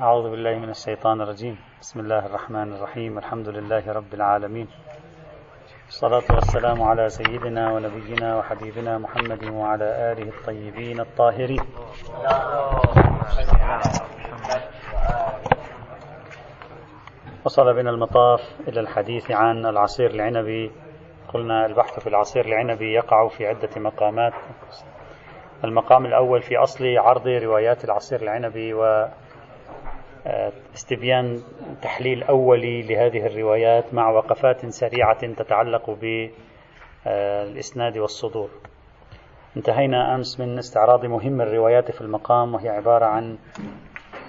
[0.00, 1.58] أعوذ بالله من الشيطان الرجيم.
[1.80, 3.18] بسم الله الرحمن الرحيم.
[3.18, 4.68] الحمد لله رب العالمين.
[5.88, 11.64] الصلاة والسلام على سيدنا ونبينا وحبيبنا محمد وعلى آله الطيبين الطاهرين.
[17.44, 20.72] وصل بنا المطاف إلى الحديث عن العصير العنبي.
[21.34, 24.32] قلنا البحث في العصير العنبي يقع في عدة مقامات.
[25.64, 29.08] المقام الأول في أصل عرض روايات العصير العنبي و
[30.74, 31.42] استبيان
[31.82, 35.90] تحليل أولي لهذه الروايات مع وقفات سريعة تتعلق
[37.04, 38.48] بالإسناد والصدور.
[39.56, 43.38] انتهينا أمس من استعراض مهم الروايات في المقام وهي عبارة عن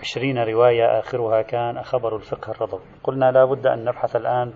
[0.02, 2.82] عشرين رواية آخرها كان خبر الفقه الرضوي.
[3.04, 4.54] قلنا لا بد أن نبحث الآن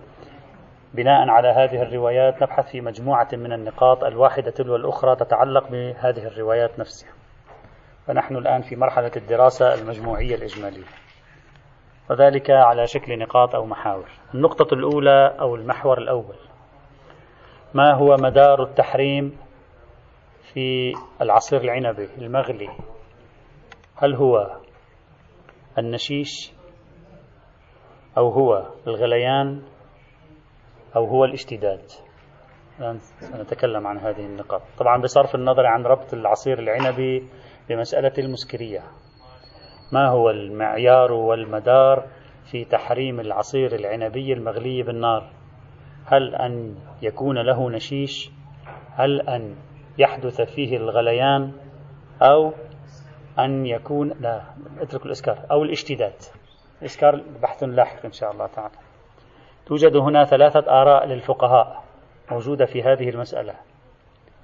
[0.94, 6.78] بناء على هذه الروايات نبحث في مجموعة من النقاط الواحدة تلو الأخرى تتعلق بهذه الروايات
[6.78, 7.10] نفسها.
[8.06, 11.01] فنحن الآن في مرحلة الدراسة المجموعية الإجمالية.
[12.12, 14.08] وذلك على شكل نقاط أو محاور.
[14.34, 16.36] النقطة الأولى أو المحور الأول.
[17.74, 19.38] ما هو مدار التحريم
[20.52, 22.68] في العصير العنبي المغلي؟
[23.96, 24.56] هل هو
[25.78, 26.52] النشيش
[28.18, 29.62] أو هو الغليان
[30.96, 31.82] أو هو الاشتداد؟
[33.20, 34.62] سنتكلم عن هذه النقاط.
[34.78, 37.28] طبعا بصرف النظر عن ربط العصير العنبي
[37.68, 38.82] بمسألة المسكرية.
[39.92, 42.04] ما هو المعيار والمدار
[42.44, 45.24] في تحريم العصير العنبي المغلي بالنار؟
[46.06, 48.30] هل أن يكون له نشيش؟
[48.94, 49.56] هل أن
[49.98, 51.52] يحدث فيه الغليان؟
[52.22, 52.52] أو
[53.38, 54.42] أن يكون لا
[54.80, 56.14] اترك الإسكار أو الاشتداد.
[56.80, 58.74] الإسكار بحث لاحق إن شاء الله تعالى.
[59.66, 61.84] توجد هنا ثلاثة آراء للفقهاء
[62.30, 63.54] موجودة في هذه المسألة.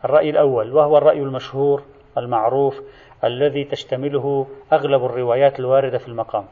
[0.05, 1.83] الرأي الأول وهو الرأي المشهور
[2.19, 2.81] المعروف
[3.25, 6.45] الذي تشتمله أغلب الروايات الواردة في المقام.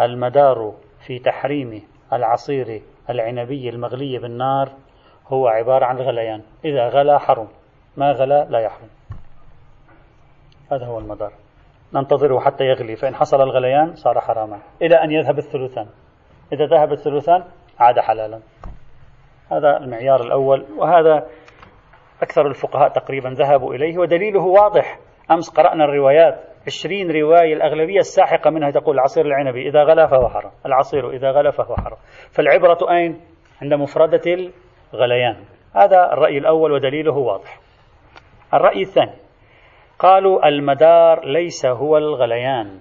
[0.00, 0.74] المدار
[1.06, 4.72] في تحريم العصير العنبي المغلي بالنار
[5.28, 7.48] هو عبارة عن الغليان إذا غلا حرم
[7.96, 8.88] ما غلا لا يحرم.
[10.72, 11.32] هذا هو المدار.
[11.94, 14.58] ننتظره حتى يغلي فإن حصل الغليان صار حراما.
[14.82, 15.86] إلى أن يذهب الثلثان.
[16.52, 17.44] إذا ذهب الثلثان
[17.78, 18.40] عاد حلالا.
[19.50, 21.26] هذا المعيار الأول وهذا
[22.22, 24.98] أكثر الفقهاء تقريبا ذهبوا إليه ودليله واضح
[25.30, 30.52] أمس قرأنا الروايات عشرين رواية الأغلبية الساحقة منها تقول العصير العنبي إذا غلا فهو حرام
[30.66, 31.98] العصير إذا غلا فهو حرام.
[32.30, 33.20] فالعبرة أين؟
[33.62, 34.50] عند مفردة
[34.94, 35.44] الغليان.
[35.74, 37.60] هذا الرأي الأول ودليله واضح.
[38.54, 39.16] الرأي الثاني
[39.98, 42.78] قالوا المدار ليس هو الغليان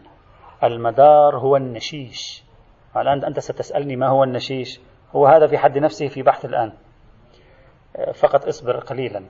[0.64, 2.44] المدار هو النشيش.
[2.98, 4.82] الآن أنت ستسألني ما هو النشيش؟
[5.16, 6.72] هو هذا في حد نفسه في بحث الآن.
[8.14, 9.24] فقط اصبر قليلا.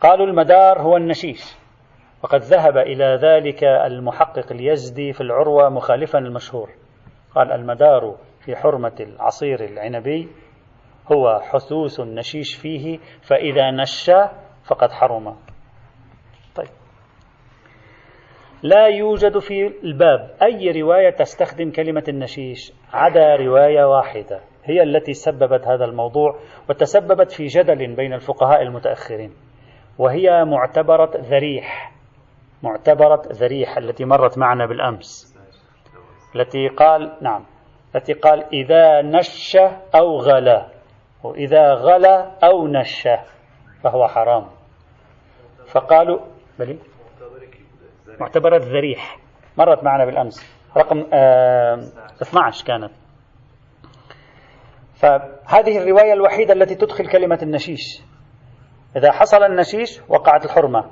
[0.00, 1.63] قالوا المدار هو النشيش.
[2.24, 6.70] وقد ذهب إلى ذلك المحقق اليزدي في العروة مخالفا المشهور
[7.34, 10.28] قال المدار في حرمة العصير العنبي
[11.12, 14.28] هو حثوث النشيش فيه فإذا نشى
[14.66, 15.36] فقد حرم.
[16.54, 16.68] طيب.
[18.62, 25.66] لا يوجد في الباب أي رواية تستخدم كلمة النشيش عدا رواية واحدة هي التي سببت
[25.66, 29.32] هذا الموضوع وتسببت في جدل بين الفقهاء المتأخرين
[29.98, 31.93] وهي معتبرة ذريح.
[32.64, 35.36] معتبرة ذريح التي مرت معنا بالأمس.
[36.36, 37.44] التي قال نعم
[37.96, 39.56] التي قال إذا نش
[39.94, 40.68] أو غلا.
[41.22, 43.08] وإذا غلا أو نش
[43.82, 44.46] فهو حرام.
[45.72, 46.20] فقالوا
[46.58, 46.78] بلي
[48.20, 49.18] معتبرة ذريح
[49.58, 50.54] مرت معنا بالأمس.
[50.76, 51.74] رقم آه
[52.22, 52.90] 12 كانت.
[54.94, 58.02] فهذه الرواية الوحيدة التي تدخل كلمة النشيش.
[58.96, 60.90] إذا حصل النشيش وقعت الحرمة.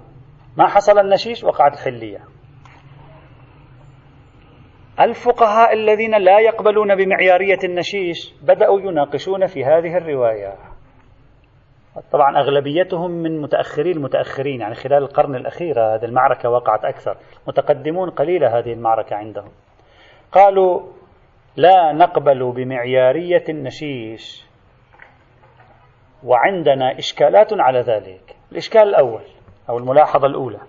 [0.56, 2.20] ما حصل النشيش؟ وقعت الحلية
[5.00, 10.54] الفقهاء الذين لا يقبلون بمعيارية النشيش بدأوا يناقشون في هذه الرواية.
[12.12, 17.16] طبعا أغلبيتهم من متأخري المتأخرين يعني خلال القرن الأخير هذه المعركة وقعت أكثر.
[17.48, 19.50] متقدمون قليلة هذه المعركة عندهم.
[20.32, 20.82] قالوا
[21.56, 24.46] لا نقبل بمعيارية النشيش
[26.24, 28.36] وعندنا إشكالات على ذلك.
[28.52, 29.22] الإشكال الأول
[29.68, 30.60] أو الملاحظة الأولى.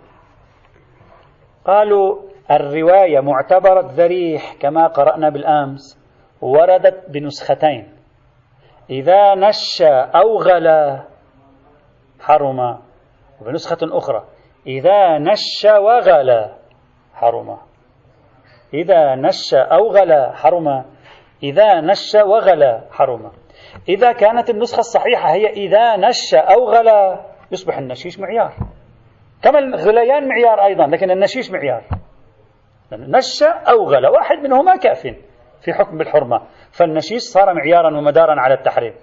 [1.65, 5.99] قالوا الرواية معتبرة ذريح كما قرأنا بالأمس
[6.41, 7.93] وردت بنسختين.
[8.89, 9.81] إذا نش
[10.15, 11.03] أو غلا
[12.19, 12.79] حرم
[13.41, 14.23] وبنسخة أخرى
[14.67, 16.55] إذا نش وغلا
[17.13, 17.57] حرم
[18.73, 20.85] إذا نش أو غلا حرم
[21.43, 23.31] إذا نش وغلا حرم
[23.89, 28.53] إذا كانت النسخة الصحيحة هي إذا نش أو غلا يصبح النشيش معيار.
[29.43, 31.83] كما الغليان معيار أيضا لكن النشيش معيار.
[32.93, 35.01] نش أو غلا واحد منهما كاف
[35.61, 36.41] في حكم بالحرمة.
[36.71, 38.93] فالنشيش صار معيارا ومدارا على التحريم.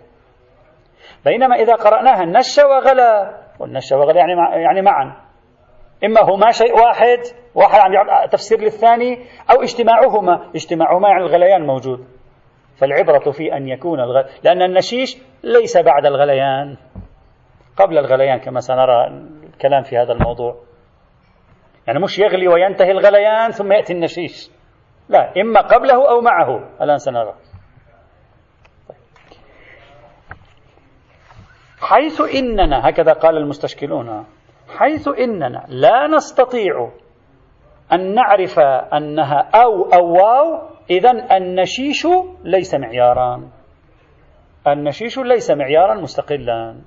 [1.24, 5.16] بينما إذا قرأناها النش وغلا والنش وغلا يعني يعني معا.
[6.04, 7.18] إما هما شيء واحد
[7.54, 9.18] واحد عم تفسير للثاني
[9.50, 10.50] أو اجتماعهما.
[10.54, 12.04] اجتماعهما يعني الغليان موجود.
[12.76, 14.24] فالعبرة في أن يكون الغل...
[14.44, 16.76] لأن النشيش ليس بعد الغليان.
[17.76, 19.06] قبل الغليان كما سنرى
[19.60, 20.56] الكلام في هذا الموضوع.
[21.86, 24.50] يعني مش يغلي وينتهي الغليان ثم يأتي النشيش.
[25.08, 26.82] لا إما قبله أو معه.
[26.82, 27.34] الآن سنرى.
[31.80, 34.26] حيث إننا هكذا قال المستشكلون
[34.78, 36.90] حيث إننا لا نستطيع
[37.92, 38.58] أن نعرف
[38.94, 42.06] أنها أو أو واو إذا النشيش
[42.44, 43.50] ليس معيارا.
[44.66, 46.80] النشيش ليس معيارا مستقلا.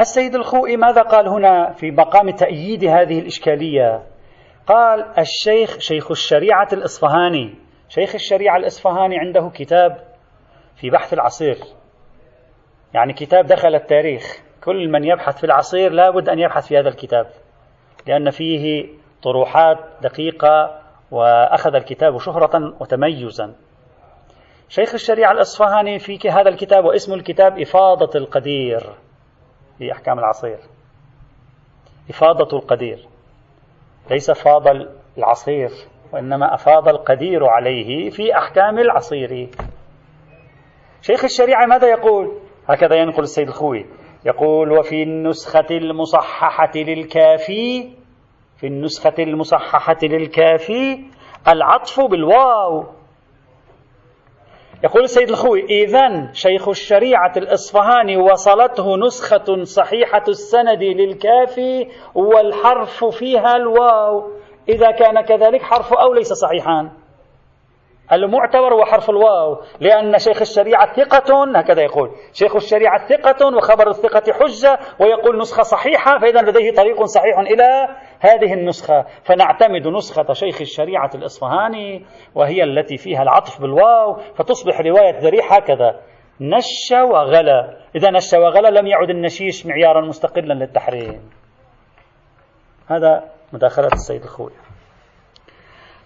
[0.00, 4.02] السيد الخوئي ماذا قال هنا في مقام تأييد هذه الإشكالية؟
[4.66, 7.54] قال الشيخ شيخ الشريعة الإصفهاني.
[7.88, 9.96] شيخ الشريعة الإصفهاني عنده كتاب
[10.76, 11.56] في بحث العصير.
[12.94, 14.42] يعني كتاب دخل التاريخ.
[14.64, 17.26] كل من يبحث في العصير لابد أن يبحث في هذا الكتاب.
[18.06, 18.88] لأن فيه
[19.22, 20.80] طروحات دقيقة
[21.10, 23.54] وأخذ الكتاب شهرة وتميزا.
[24.68, 29.09] شيخ الشريعة الأصفهاني في هذا الكتاب واسم الكتاب إفاضة القدير.
[29.80, 30.58] في أحكام العصير.
[32.10, 33.08] إفاضة القدير.
[34.10, 34.62] ليس فاض
[35.18, 35.70] العصير
[36.12, 39.48] وإنما أفاض القدير عليه في أحكام العصير.
[41.02, 42.38] شيخ الشريعة ماذا يقول؟
[42.68, 43.86] هكذا ينقل السيد الخوي.
[44.24, 47.90] يقول وفي النسخة المصححة للكافي
[48.56, 51.04] في النسخة المصححة للكافي
[51.48, 52.86] العطف بالواو
[54.84, 64.30] يقول السيد الخوي إذا شيخ الشريعة الإصفهاني وصلته نسخة صحيحة السند للكافي والحرف فيها الواو.
[64.68, 66.99] إذا كان كذلك حرف أو ليس صحيحا.
[68.12, 72.10] المعتبر هو حرف الواو لأن شيخ الشريعة ثقة هكذا يقول.
[72.32, 77.88] شيخ الشريعة ثقة وخبر الثقة حجة ويقول نسخة صحيحة فإذا لديه طريق صحيح إلى
[78.20, 79.04] هذه النسخة.
[79.24, 86.00] فنعتمد نسخة شيخ الشريعة الإصفهاني وهي التي فيها العطف بالواو فتصبح رواية ذريح هكذا.
[86.40, 87.76] نش وغلا.
[87.96, 91.30] إذا نش وغلا لم يعد النشيش معيارا مستقلا للتحريم.
[92.88, 94.52] هذا مداخلة السيد الخوي.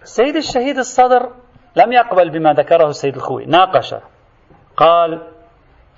[0.01, 1.44] السيد الشهيد الصدر
[1.75, 3.45] لم يقبل بما ذكره السيد الخوي.
[3.45, 3.95] ناقش.
[4.77, 5.21] قال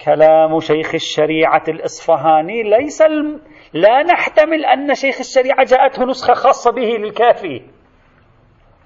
[0.05, 3.41] كلام شيخ الشريعة الإصفهاني ليس الم...
[3.73, 7.61] لا نحتمل أن شيخ الشريعة جاءته نسخة خاصة به للكافي.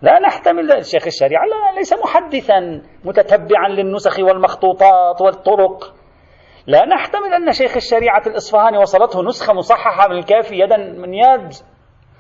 [0.02, 5.94] لا نحتمل شيخ الشريعة لا ليس محدثا متتبعا للنسخ والمخطوطات والطرق.
[6.68, 11.54] لا نحتمل أن شيخ الشريعة الإصفهاني وصلته نسخة مصححة من الكافي يدا من يد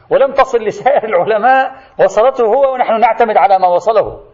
[0.09, 4.30] ولم تصل لسائر العلماء وصلته هو ونحن نعتمد على ما وصله.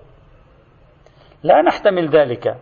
[1.47, 2.55] لا نحتمل ذلك.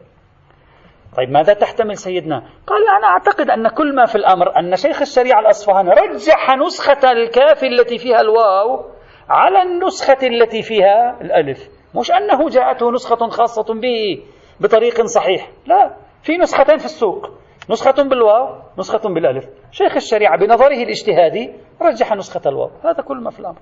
[1.17, 2.37] طيب ماذا تحتمل سيدنا؟
[2.67, 7.63] قال أنا أعتقد أن كل ما في الأمر أن شيخ الشريعة الأصفهاني رجح نسخة الكاف
[7.63, 8.85] التي فيها الواو
[9.29, 11.69] على النسخة التي فيها الألف.
[11.95, 14.23] مش أنه جاءته نسخة خاصة به
[14.59, 15.51] بطريق صحيح.
[15.65, 17.29] لا في نسختين في السوق.
[17.69, 19.45] نسخة بالواو نسخة بالألف.
[19.71, 22.71] شيخ الشريعة بنظره الاجتهادي رجح نسخة الواو.
[22.83, 23.57] هذا كل ما في الأمر.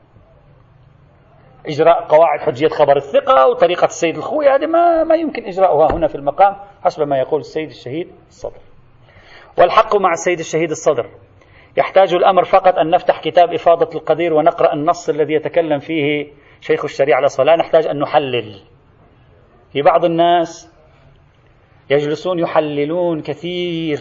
[1.67, 6.15] إجراء قواعد حجية خبر الثقة وطريقة السيد الخوي هذه ما, ما يمكن إجراؤها هنا في
[6.15, 8.59] المقام حسب ما يقول السيد الشهيد الصدر.
[9.57, 11.09] والحق مع السيد الشهيد الصدر.
[11.77, 16.27] يحتاج الأمر فقط أن نفتح كتاب إفاضة القدير ونقرأ النص الذي يتكلم فيه
[16.61, 18.59] شيخ الشريعة الأصفر لا نحتاج أن نحلل.
[19.73, 20.73] في بعض الناس
[21.89, 23.99] يجلسون يحللون كثير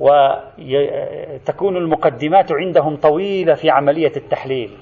[0.00, 4.78] وتكون المقدمات عندهم طويلة في عملية التحليل.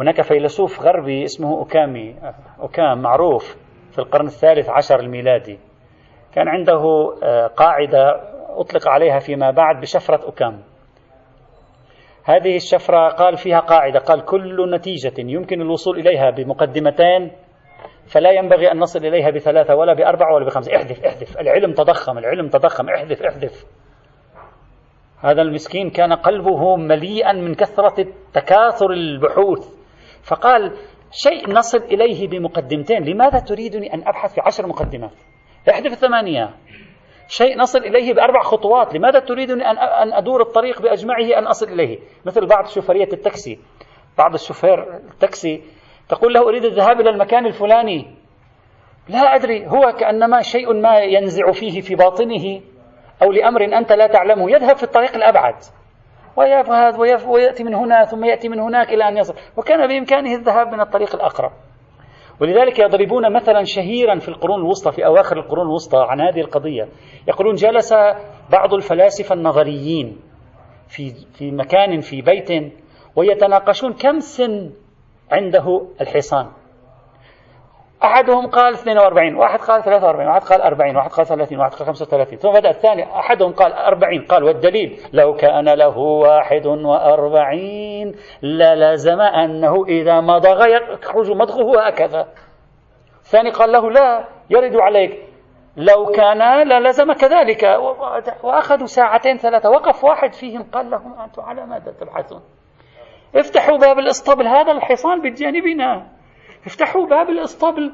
[0.00, 2.16] هناك فيلسوف غربي اسمه أوكامي
[2.60, 3.56] أوكام معروف
[3.92, 5.58] في القرن الثالث عشر الميلادي.
[6.34, 6.82] كان عنده
[7.22, 10.62] آه، قاعدة أطلق عليها فيما بعد بشفرة أوكام.
[12.24, 17.32] هذه الشفرة قال فيها قاعدة قال كل نتيجة يمكن الوصول إليها بمقدمتين
[18.06, 20.76] فلا ينبغي أن نصل إليها بثلاثة ولا بأربعة ولا بخمسة.
[20.76, 23.66] احذف احذف العلم تضخم العلم تضخم احذف احذف.
[25.20, 29.79] هذا المسكين كان قلبه مليئا من كثرة تكاثر البحوث.
[30.22, 30.76] فقال
[31.10, 35.12] شيء نصل إليه بمقدمتين لماذا تريدني أن أبحث في عشر مقدمات؟
[35.70, 36.54] احذف الثمانية
[37.28, 41.98] شيء نصل إليه بأربع خطوات لماذا تريدني أن أن أدور الطريق بأجمعه أن أصل إليه؟
[42.26, 43.58] مثل بعض شوفرية التاكسي.
[44.18, 45.62] بعض الشوفير التاكسي
[46.08, 48.16] تقول له أريد الذهاب إلى المكان الفلاني.
[49.08, 52.60] لا أدري هو كأنما شيء ما ينزع فيه في باطنه
[53.22, 54.50] أو لأمر أنت لا تعلمه.
[54.50, 55.54] يذهب في الطريق الأبعد.
[56.40, 59.34] ويذهب ويأتي من هنا ثم يأتي من هناك إلى أن يصل.
[59.56, 61.52] وكان بإمكانه الذهاب من الطريق الأقرب.
[62.40, 66.88] ولذلك يضربون مثلا شهيرا في القرون الوسطى في أواخر القرون الوسطى عن هذه القضية.
[67.28, 67.92] يقولون جلس
[68.50, 70.20] بعض الفلاسفة النظريين
[70.88, 72.72] في في مكان في بيت
[73.16, 74.70] ويتناقشون كم سن
[75.32, 76.46] عنده الحصان.
[78.04, 82.38] أحدهم قال 42 واحد قال 43 واحد قال 40 واحد قال 30 واحد قال 35
[82.38, 89.84] ثم بدأ الثاني أحدهم قال 40 قال والدليل لو كان له واحد وأربعين للزم أنه
[89.88, 92.28] إذا مضغ يخرج مضغه هكذا
[93.24, 95.30] الثاني قال له لا يرد عليك.
[95.76, 97.62] لو كان للزم كذلك
[98.42, 102.40] وأخذوا ساعتين ثلاثة وقف واحد فيهم قال لهم أنتم على ماذا تبحثون؟
[103.36, 106.19] افتحوا باب الاسطبل هذا الحصان بجانبنا.
[106.66, 107.92] افتحوا باب الاسطبل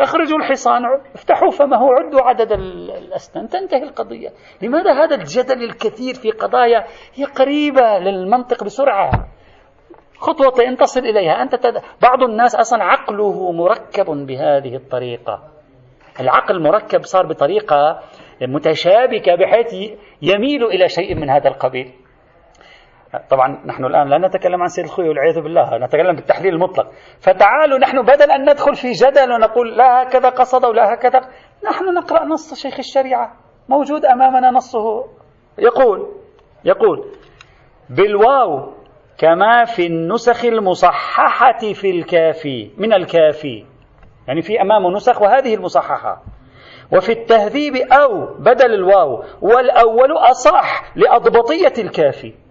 [0.00, 0.82] اخرجوا الحصان.
[1.14, 3.48] افتحوا فمه عدوا عدد الأسنان.
[3.48, 4.28] تنتهي القضية.
[4.62, 9.10] لماذا هذا الجدل الكثير في قضايا هي قريبة للمنطق بسرعة؟
[10.18, 11.42] خطوتين تصل إليها.
[11.42, 11.82] أنت تد...
[12.02, 15.42] بعض الناس أصلا عقله مركب بهذه الطريقة.
[16.20, 18.00] العقل مركب صار بطريقة
[18.42, 19.74] متشابكة بحيث
[20.22, 21.92] يميل إلى شيء من هذا القبيل.
[23.30, 26.86] طبعا نحن الآن لا نتكلم عن سيد الخوي والعياذ بالله نتكلم بالتحليل المطلق.
[27.20, 31.20] فتعالوا نحن بدل أن ندخل في جدل ونقول لا هكذا قصد ولا هكذا
[31.64, 33.32] نحن نقرأ نص شيخ الشريعة
[33.68, 35.04] موجود أمامنا نصه.
[35.58, 36.08] يقول
[36.64, 37.04] يقول
[37.90, 38.72] بالواو
[39.18, 43.64] كما في النسخ المصححة في الكافي من الكافي
[44.28, 46.22] يعني في أمامه نسخ وهذه المصححة.
[46.92, 52.41] وفي التهذيب أو بدل الواو والأول أصح لأضبطية الكافي.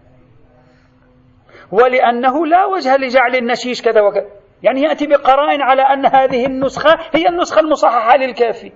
[1.72, 4.26] ولأنه لا وجه لجعل النشيش كذا وكذا.
[4.64, 8.72] يعني يأتي بقرائن على أن هذه النسخة هي النسخة المصححة للكافي.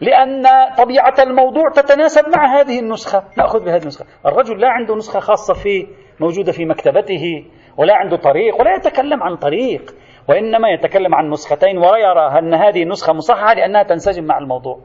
[0.00, 0.42] لأن
[0.78, 3.24] طبيعة الموضوع تتناسب مع هذه النسخة.
[3.36, 4.04] نأخذ بهذه النسخة.
[4.26, 5.86] الرجل لا عنده نسخة خاصة فيه
[6.20, 7.44] موجودة في مكتبته
[7.76, 9.94] ولا عنده طريق ولا يتكلم عن طريق
[10.28, 14.80] وإنما يتكلم عن نسختين ويرى أن هذه النسخة مصححة لأنها تنسجم مع الموضوع.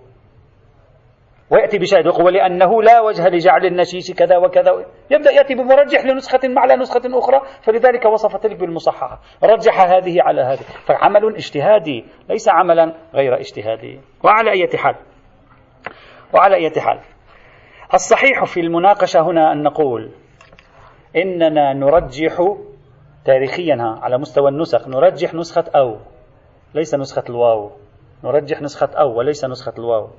[1.50, 4.86] ويأتي بشاهد يقول ولأنه لا وجه لجعل النشيش كذا وكذا.
[5.12, 9.20] يبدأ يأتي بمرجح لنسخة على نسخة أخرى فلذلك وصف تلك بالمصححة.
[9.44, 10.64] رجح هذه على هذه.
[10.86, 14.00] فعمل اجتهادي ليس عملا غير اجتهادي.
[14.24, 14.96] وعلى أي حال
[16.34, 17.00] وعلى أي حال.
[17.94, 20.12] الصحيح في المناقشة هنا أن نقول
[21.16, 22.56] إننا نرجح
[23.26, 24.88] تاريخيا على مستوى النسخ.
[24.88, 25.98] نرجح نسخة أو
[26.74, 27.72] ليس نسخة الواو.
[28.24, 30.10] نرجح نسخة أو وليس نسخة الواو.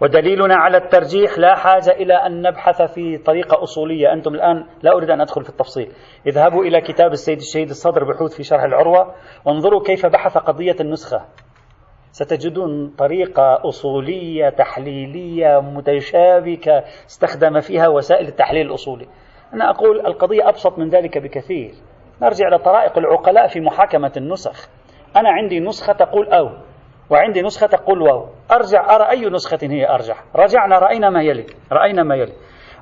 [0.00, 4.12] ودليلنا على الترجيح لا حاجة إلى أن نبحث في طريقة أصولية.
[4.12, 5.92] أنتم الآن لا أريد أن أدخل في التفصيل.
[6.26, 9.14] اذهبوا إلى كتاب السيد الشهيد الصدر بحوث في شرح العروة.
[9.44, 11.24] وانظروا كيف بحث قضية النسخة.
[12.12, 19.06] ستجدون طريقة أصولية تحليلية متشابكة استخدم فيها وسائل التحليل الأصولي.
[19.54, 21.74] أنا أقول القضية أبسط من ذلك بكثير.
[22.22, 24.68] نرجع إلى طرائق العقلاء في محاكمة النسخ.
[25.16, 26.50] أنا عندي نسخة تقول أو.
[27.14, 28.26] وعندي نسخة تقول واو.
[28.50, 32.32] أرجع أرى أي نسخة هي أرجح رجعنا رأينا ما يلي رأينا ما يلي.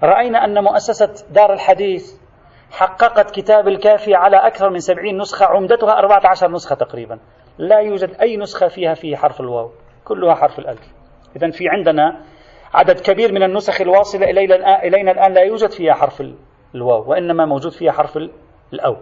[0.03, 2.15] رأينا أن مؤسسة دار الحديث
[2.71, 7.19] حققت كتاب الكافي على أكثر من سبعين نسخة عمدتها أربعة عشر نسخة تقريبا.
[7.59, 9.71] لا يوجد أي نسخة فيها فيه حرف الواو
[10.05, 10.93] كلها حرف الألف.
[11.37, 12.21] إذا في عندنا
[12.75, 14.31] عدد كبير من النسخ الواصلة
[14.85, 16.23] إلينا الآن لا يوجد فيها حرف
[16.75, 18.19] الواو وإنما موجود فيها حرف
[18.73, 18.97] الأو.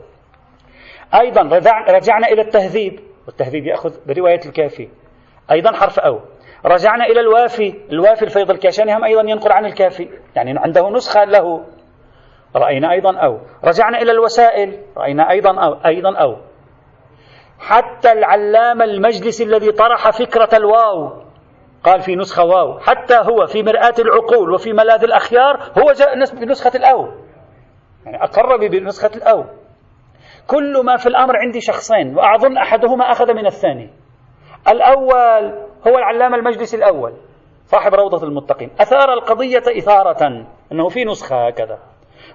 [1.14, 1.42] أيضا
[1.88, 3.00] رجعنا إلى التهذيب.
[3.26, 4.88] والتهذيب يأخذ برواية الكافي.
[5.52, 6.20] أيضا حرف أو.
[6.66, 7.74] رجعنا إلى الوافي.
[7.92, 10.08] الوافي الفيض الكاشاني هم أيضا ينقل عن الكافي.
[10.36, 11.64] يعني عنده نسخة له.
[12.56, 13.38] رأينا أيضا أو.
[13.64, 14.82] رجعنا إلى الوسائل.
[14.96, 15.78] رأينا أيضا أو.
[15.86, 16.36] أيضا أو.
[17.58, 21.12] حتى العلامة المجلس الذي طرح فكرة الواو.
[21.84, 22.78] قال في نسخة واو.
[22.78, 27.08] حتى هو في مرآة العقول وفي ملاذ الأخيار هو جاء بنسخة الأو.
[28.06, 29.44] يعني أقر بنسخة الأو.
[30.46, 33.90] كل ما في الأمر عندي شخصين وأظن أحدهما أخذ من الثاني.
[34.68, 35.52] الأول
[35.86, 37.12] هو العلامة المجلس الأول
[37.66, 38.70] صاحب روضة المتقين.
[38.80, 41.78] أثار القضية إثارة أنه في نسخة هكذا.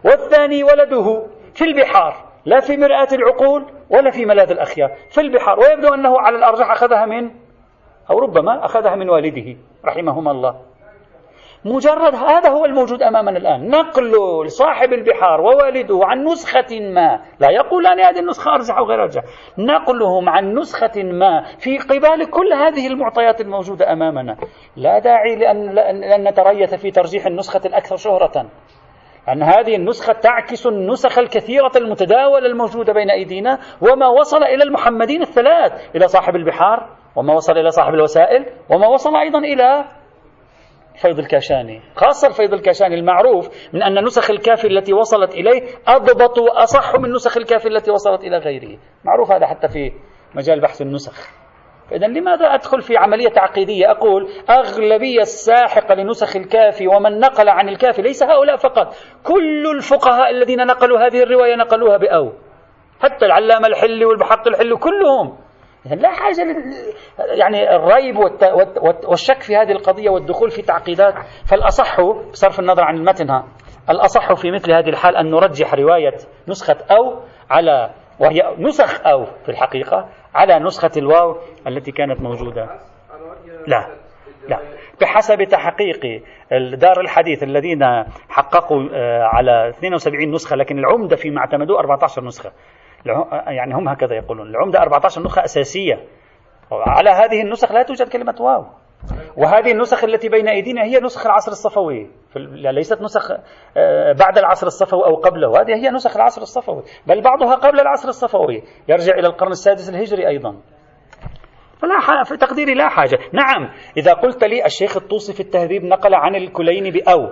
[0.05, 2.15] والثاني ولده في البحار
[2.45, 5.59] لا في مرآة العقول ولا في ملاذ الأخيار في البحار.
[5.59, 7.31] ويبدو أنه على الأرجح أخذها من
[8.09, 10.61] أو ربما أخذها من والده رحمهما الله.
[11.65, 13.69] مجرد هذا هو الموجود أمامنا الآن.
[13.69, 14.11] نقل
[14.45, 17.19] لصاحب البحار ووالده عن نسخة ما.
[17.39, 19.21] لا يقولان هذه النسخة أرجح أو غير أرجح
[19.57, 24.37] نقلهم عن نسخة ما في قبال كل هذه المعطيات الموجودة أمامنا.
[24.75, 28.45] لا داعي لأن, لأن نتريث في ترجيح النسخة الأكثر شهرة.
[29.29, 35.95] أن هذه النسخة تعكس النسخ الكثيرة المتداولة الموجودة بين أيدينا وما وصل إلى المحمدين الثلاث.
[35.95, 39.85] إلى صاحب البحار وما وصل إلى صاحب الوسائل وما وصل أيضا إلى
[41.01, 46.95] فيض الكاشاني خاصة الفيض الكاشاني المعروف من أن نسخ الكافي التي وصلت إليه أضبط وأصح
[46.95, 48.77] من نسخ الكافي التي وصلت إلى غيره.
[49.03, 49.91] معروف هذا حتى في
[50.35, 51.29] مجال بحث النسخ.
[51.91, 58.01] إذا لماذا أدخل في عملية تعقيدية أقول أغلبية الساحقة لنسخ الكافي ومن نقل عن الكافي
[58.01, 62.33] ليس هؤلاء فقط كل الفقهاء الذين نقلوا هذه الرواية نقلوها بأو.
[62.99, 65.37] حتى العلامة الحلي والبحق الحلي كلهم
[65.85, 66.55] لا حاجة
[67.19, 68.17] يعني الريب
[69.07, 71.13] والشك في هذه القضية والدخول في تعقيدات
[71.51, 72.01] فالأصح
[72.31, 73.43] بصرف النظر عن المتن
[73.89, 76.15] الأصح في مثل هذه الحال أن نرجح رواية
[76.47, 77.89] نسخة أو على
[78.19, 81.37] وهي نسخ أو في الحقيقة على نسخة الواو
[81.67, 82.69] التي كانت موجودة.
[83.67, 83.87] لا
[84.49, 84.59] لا.
[85.01, 86.23] بحسب تحقيق
[86.77, 87.83] دار الحديث الذين
[88.29, 92.51] حققوا آه، على 72 نسخة لكن العمدة فيما اعتمدوا 14 نسخة.
[93.47, 94.47] يعني هم هكذا يقولون.
[94.47, 96.03] العمدة 14 نسخة أساسية.
[96.71, 98.65] على هذه النسخ لا توجد كلمة واو.
[99.37, 102.09] وهذه النسخ التي بين أيدينا هي نسخ العصر الصفوي.
[102.55, 103.31] ليست نسخ
[103.77, 105.61] آه، بعد العصر الصفوي أو قبله.
[105.61, 106.83] هذه هي نسخ العصر الصفوي.
[107.07, 108.63] بل بعضها قبل العصر الصفوي.
[108.87, 110.55] يرجع إلى القرن السادس الهجري أيضا.
[111.77, 113.19] فلا في تقديري لا حاجة.
[113.33, 117.29] نعم إذا قلت لي الشيخ الطوسي في التهذيب نقل عن الكليني بأو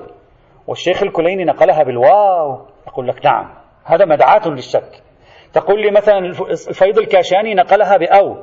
[0.68, 3.54] والشيخ الكليني نقلها بالواو أقول لك نعم
[3.84, 5.04] هذا مدعاة للشك.
[5.54, 6.18] تقول لي مثلا
[6.70, 8.38] الفيض الكاشاني نقلها بأو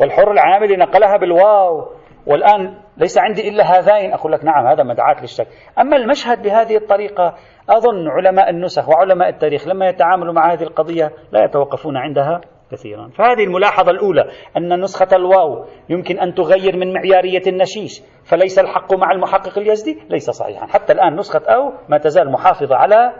[0.00, 1.88] والحر العاملي نقلها بالواو
[2.26, 4.12] والآن ليس عندي إلا هذين.
[4.12, 5.46] أقول لك نعم هذا مدعاة للشك.
[5.78, 7.34] أما المشهد بهذه الطريقة
[7.70, 12.40] أظن علماء النسخ وعلماء التاريخ لما يتعاملوا مع هذه القضية لا يتوقفون عندها
[12.72, 13.08] كثيرا.
[13.08, 14.24] فهذه الملاحظة الأولى
[14.56, 20.30] أن نسخة الواو يمكن أن تغير من معيارية النشيش فليس الحق مع المحقق اليزدي؟ ليس
[20.30, 20.66] صحيحا.
[20.66, 23.12] حتى الآن نسخة أو ما تزال محافظة على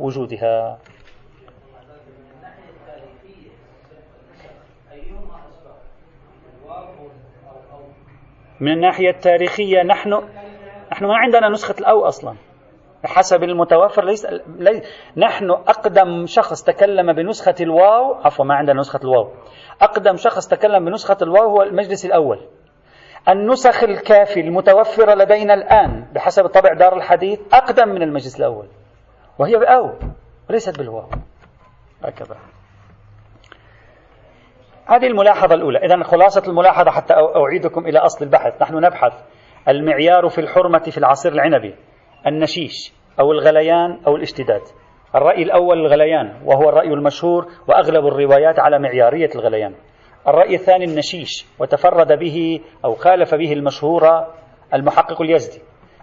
[0.00, 0.78] وجودها.
[8.60, 10.22] من الناحية التاريخية نحن
[10.92, 12.36] نحن ما عندنا نسخة الأو أصلا.
[13.04, 14.26] حسب المتوفر ليس,
[14.58, 14.82] ليس
[15.16, 19.30] نحن أقدم شخص تكلم بنسخة الواو عفوا ما عندنا نسخة الواو.
[19.82, 22.40] أقدم شخص تكلم بنسخة الواو هو المجلس الأول.
[23.28, 28.68] النسخ الكافي المتوفرة لدينا الآن بحسب طبع دار الحديث أقدم من المجلس الأول
[29.38, 29.92] وهي بأو
[30.50, 31.10] وليست بالواو.
[32.04, 32.36] هكذا.
[34.86, 35.78] هذه الملاحظة الأولى.
[35.78, 38.62] إذا خلاصة الملاحظة حتى أعيدكم إلى أصل البحث.
[38.62, 39.12] نحن نبحث
[39.68, 41.74] المعيار في الحرمة في العصير العنبي
[42.26, 44.62] النشيش أو الغليان أو الاشتداد.
[45.14, 49.74] الرأي الأول الغليان وهو الرأي المشهور وأغلب الروايات على معيارية الغليان.
[50.28, 54.26] الرأي الثاني النشيش وتفرد به أو خالف به المشهور
[54.74, 55.62] المحقق اليزدي.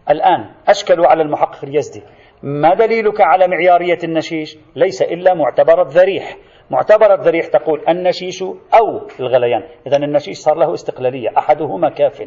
[0.10, 2.04] الآن أشكلوا على المحقق اليزدي.
[2.43, 6.38] ما دليلك على معيارية النشيش؟ ليس إلا معتبر الذريح.
[6.74, 9.64] معتبر الذريح تقول النشيش أو الغليان.
[9.88, 12.24] إذا النشيش صار له استقلالية أحدهما كاف.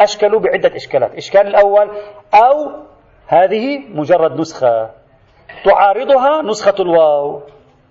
[0.00, 1.14] أشكلوا بعدة إشكالات.
[1.14, 1.90] إشكال الأول
[2.34, 2.72] أو
[3.26, 4.90] هذه مجرد نسخة.
[5.64, 7.42] تعارضها نسخة الواو.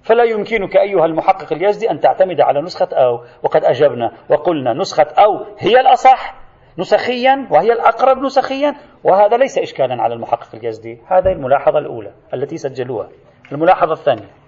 [0.03, 3.23] فلا يمكنك أيها المحقق اليزدي أن تعتمد على نسخة أو.
[3.43, 6.35] وقد أجبنا وقلنا نسخة أو هي الأصح
[6.77, 8.75] نسخيا وهي الأقرب نسخيا.
[9.03, 11.01] وهذا ليس إشكالا على المحقق اليزدي.
[11.07, 13.09] هذه الملاحظة الأولى التي سجلوها.
[13.51, 14.42] الملاحظة الثانية.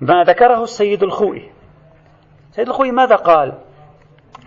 [0.00, 1.50] ما ذكره السيد الخوئي.
[2.50, 3.58] السيد الخوئي ماذا قال؟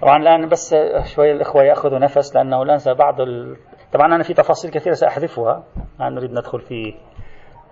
[0.02, 0.76] طبعا الآن بس
[1.16, 3.58] شوية الإخوة يأخذوا نفس لأنه الآن بعض ال...
[3.94, 5.64] طبعا أنا في تفاصيل كثيرة سأحذفها.
[6.00, 6.96] لا نريد ندخل في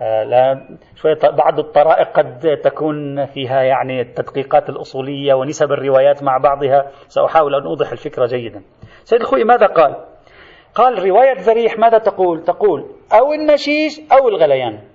[0.02, 6.90] آه، لا شوية بعض الطرائق قد تكون فيها يعني التدقيقات الأصولية ونسب الروايات مع بعضها.
[7.08, 8.62] سأحاول أن أوضح الفكرة جيدا.
[9.04, 9.96] سيد الخوي ماذا قال؟
[10.74, 14.91] قال رواية ذريح ماذا تقول؟ تقول أو النشيش أو الغليان.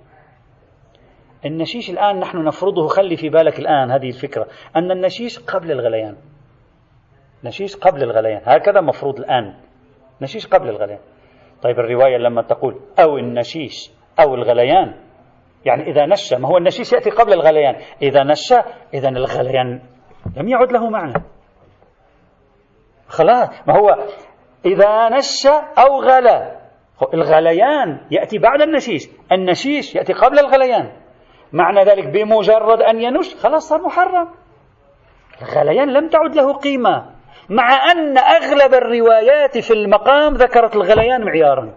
[1.44, 4.46] النشيش الآن نحن نفرضه خلي في بالك الآن هذه الفكرة
[4.76, 6.16] أن النشيش قبل الغليان.
[7.44, 9.54] نشيش قبل الغليان هكذا مفروض الآن.
[10.22, 10.98] نشيش قبل الغليان.
[11.62, 14.94] طيب الرواية لما تقول أو النشيش أو الغليان
[15.64, 17.76] يعني إذا نشى ما هو النشيش يأتي قبل الغليان.
[18.02, 18.56] إذا نشى
[18.94, 19.80] إذا الغليان
[20.36, 21.22] لم يعد له معنى.
[23.08, 24.06] خلاص ما هو
[24.66, 26.58] إذا نشى أو غلى
[27.14, 30.92] الغليان يأتي بعد النشيش النشيش يأتي قبل الغليان.
[31.52, 34.28] معنى ذلك بمجرد أن ينش خلاص صار محرم.
[35.42, 37.06] الغليان لم تعد له قيمة.
[37.48, 41.74] مع أن أغلب الروايات في المقام ذكرت الغليان معيارا.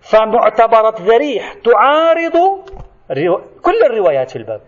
[0.00, 2.64] فمعتبرة ذريح تعارض
[3.62, 4.60] كل الروايات في الباب.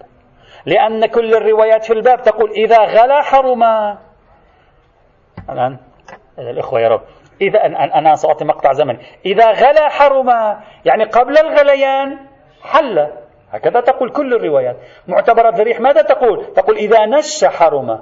[0.67, 3.99] لأن كل الروايات في الباب تقول إذا غلا حرما.
[5.51, 5.79] الآن
[6.39, 7.03] الإخوة يا رب
[7.41, 8.99] إذا أنا سأعطي مقطع زمني.
[9.27, 12.19] إذا غلا حرما يعني قبل الغليان
[12.63, 13.24] حل.
[13.55, 14.77] هكذا تقول كل الروايات.
[15.09, 18.01] معتبرة ذريح ماذا تقول؟ تقول إذا نش حرم.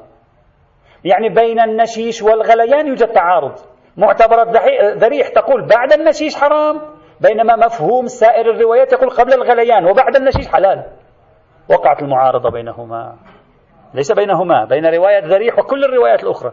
[1.04, 3.54] يعني بين النشيش والغليان يوجد تعارض.
[3.96, 4.52] معتبرة
[4.94, 6.80] ذريح تقول بعد النشيش حرام
[7.20, 10.84] بينما مفهوم سائر الروايات يقول قبل الغليان وبعد النشيش حلال.
[11.70, 13.16] وقعت المعارضة بينهما.
[13.94, 16.52] ليس بينهما بين رواية ذريح وكل الروايات الأخرى.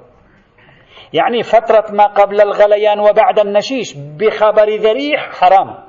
[1.14, 5.89] يعني فترة ما قبل الغليان وبعد النشيش بخبر ذريح حرام.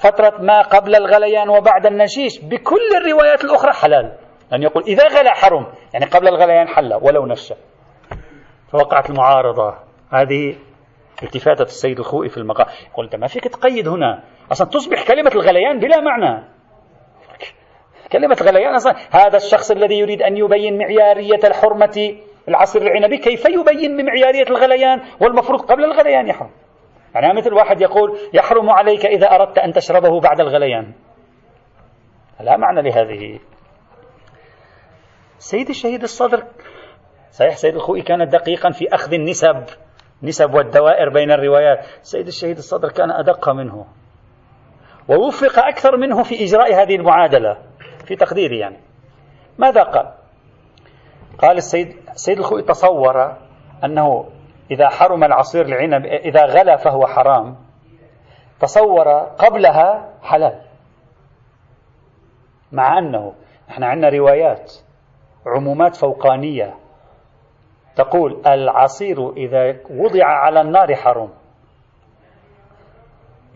[0.00, 4.12] فترة ما قبل الغليان وبعد النشيش بكل الروايات الأخرى حلال.
[4.52, 7.56] أن يقول إذا غلى حرم يعني قبل الغليان حل ولو نشأ
[8.72, 9.74] فوقعت المعارضة.
[10.12, 10.56] هذه
[11.22, 12.66] التفاتة السيد الخوئي في المقام.
[12.94, 14.22] قلت ما فيك تقيد هنا.
[14.52, 16.44] أصلا تصبح كلمة الغليان بلا معنى.
[18.12, 18.94] كلمة غليان أصلا.
[19.10, 22.16] هذا الشخص الذي يريد أن يبين معيارية الحرمة
[22.48, 26.50] العصير العنبي كيف يبين من معيارية الغليان؟ والمفروض قبل الغليان يحرم.
[27.14, 30.92] يعني مثل واحد يقول يحرم عليك إذا أردت أن تشربه بعد الغليان.
[32.40, 33.40] لا معنى لهذه.
[35.38, 36.44] سيد الشهيد الصدر
[37.30, 39.64] صحيح سيد الخوئي كان دقيقا في أخذ النسب
[40.22, 41.86] نسب والدوائر بين الروايات.
[42.02, 43.86] سيد الشهيد الصدر كان أدق منه
[45.08, 47.58] ووفق أكثر منه في إجراء هذه المعادلة
[48.06, 48.80] في تقديري يعني.
[49.58, 50.14] ماذا قال؟
[51.38, 53.36] قال السيد السيد الخوئي تصور
[53.84, 54.30] أنه
[54.70, 57.56] إذا حرم العصير العنب إذا غلى فهو حرام
[58.60, 60.60] تصور قبلها حلال.
[62.72, 63.32] مع أنه
[63.70, 64.72] إحنا عندنا روايات
[65.46, 66.74] عمومات فوقانية
[67.96, 71.30] تقول العصير إذا وضع على النار حرم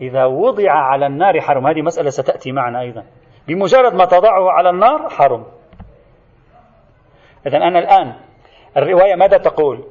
[0.01, 3.03] إذا وضع على النار حرم هذه مسألة ستأتي معنا أيضا.
[3.47, 5.45] بمجرد ما تضعه على النار حرم
[7.47, 8.13] إذا أنا الآن
[8.77, 9.83] الرواية ماذا تقول؟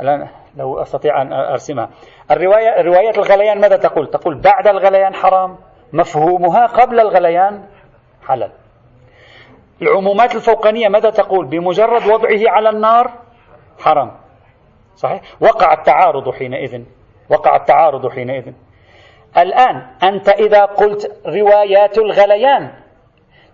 [0.00, 1.90] الآن لو أستطيع أن أرسمها.
[2.30, 5.56] الرواية رواية الغليان ماذا تقول؟ تقول بعد الغليان حرام
[5.92, 7.66] مفهومها قبل الغليان
[8.26, 8.52] حلال.
[9.82, 13.10] العمومات الفوقانية ماذا تقول؟ بمجرد وضعه على النار
[13.78, 14.12] حرام.
[14.94, 16.82] صحيح؟ وقع التعارض حينئذ.
[17.30, 18.52] وقع التعارض حينئذ.
[19.38, 22.72] الآن أنت إذا قلت روايات الغليان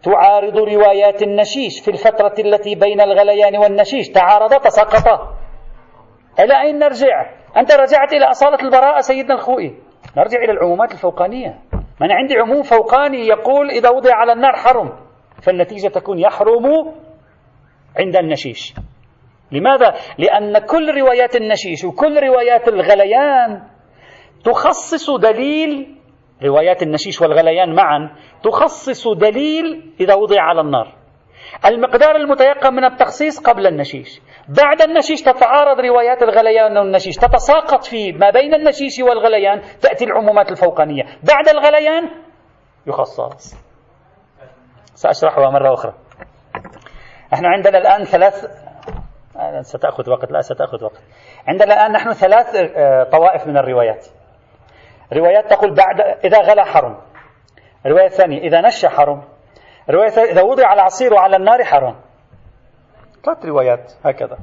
[0.02, 5.34] تعارض روايات النشيش في الفترة التي بين الغليان والنشيش تعارضا تساقطا
[6.40, 9.74] إلى أين نرجع؟ أنت رجعت إلى أصالة البراءة سيدنا الخوئي.
[10.16, 11.58] نرجع إلى العمومات الفوقانية.
[12.00, 14.92] من عندي عموم فوقاني يقول إذا وضع على النار حرم
[15.42, 16.94] فالنتيجة تكون يحرم
[17.98, 18.74] عند النشيش.
[19.52, 23.62] لماذا؟ لأن كل روايات النشيش وكل روايات الغليان
[24.44, 25.96] تخصص دليل
[26.44, 28.10] روايات النشيش والغليان معا
[28.42, 30.92] تخصص دليل إذا وضع على النار.
[31.66, 34.20] المقدار المتيقن من التخصيص قبل النشيش.
[34.48, 41.02] بعد النشيش تتعارض روايات الغليان والنشيش تتساقط في ما بين النشيش والغليان تأتي العمومات الفوقانية.
[41.04, 42.10] بعد الغليان
[42.86, 43.56] يخصص.
[44.94, 45.94] سأشرحها مرة أخرى.
[47.34, 48.46] إحنا عندنا الآن ثلاث
[49.60, 50.32] ستأخذ وقت.
[50.32, 51.02] لا ستأخذ وقت.
[51.48, 54.06] عندنا الآن نحن ثلاث آه، طوائف من الروايات.
[55.12, 57.00] روايات تقول بعد إذا غلى حرم.
[57.86, 59.22] الرواية الثانية إذا نش حرم.
[59.88, 62.05] الرواية الثانية إذا وضع على عصير وعلى النار حرم
[63.26, 64.38] ثلاث روايات هكذا.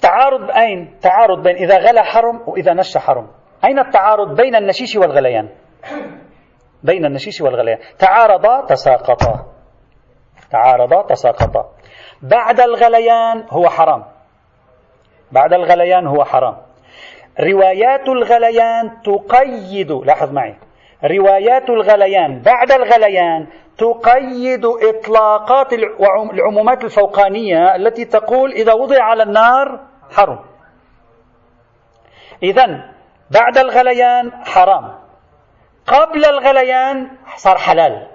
[0.00, 3.28] تعارض أين؟ تعارض بين إذا غلى حرم وإذا نش حرم.
[3.64, 5.48] أين التعارض بين النشيش والغليان؟
[6.88, 7.78] بين النشيش والغليان.
[7.98, 9.46] تعارضا تساقطا.
[10.50, 11.70] تعارضا تساقطا.
[12.22, 14.04] بعد الغليان هو حرام.
[15.32, 16.56] بعد الغليان هو حرام.
[17.40, 20.56] روايات الغليان تقيد لاحظ معي.
[21.04, 23.46] روايات الغليان بعد الغليان
[23.82, 25.72] تقيد إطلاقات
[26.32, 30.38] العمومات الفوقانية التي تقول إذا وضع على النار حرم
[32.42, 32.66] إذا
[33.30, 34.94] بعد الغليان حرام.
[35.86, 38.08] قبل الغليان صار حلال.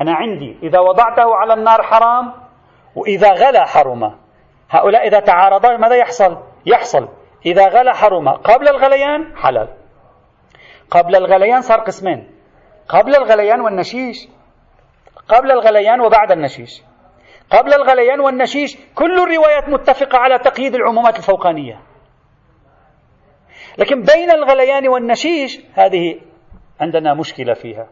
[0.00, 2.32] أنا عندي إذا وضعته على النار حرام
[2.96, 4.14] وإذا غلى حرم
[4.70, 7.08] هؤلاء إذا تعارضا ماذا يحصل؟ يحصل.
[7.46, 9.68] إذا غلى حرم قبل الغليان حلال.
[10.90, 12.30] قبل الغليان صار قسمين.
[12.88, 14.28] قبل الغليان والنشيش.
[15.28, 16.82] قبل الغليان وبعد النشيش.
[17.50, 21.80] قبل الغليان والنشيش كل الروايات متفقة على تقييد العمومات الفوقانية.
[23.78, 26.20] لكن بين الغليان والنشيش هذه
[26.80, 27.88] عندنا مشكلة فيها.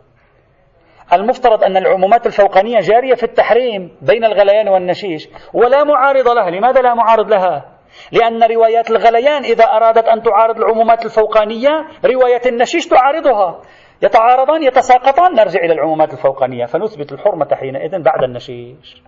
[1.13, 6.51] المفترض أن العمومات الفوقانية جارية في التحريم بين الغليان والنشيش ولا معارض لها.
[6.51, 7.81] لماذا لا معارض لها؟
[8.13, 11.71] لأن روايات الغليان إذا أرادت أن تعارض العمومات الفوقانية
[12.05, 13.63] رواية النشيش تعارضها.
[14.03, 15.35] يتعارضان يتساقطان.
[15.35, 16.67] نرجع إلى العمومات الفوقانية.
[16.67, 19.03] فنثبت الحرمة حينئذ بعد النشيش.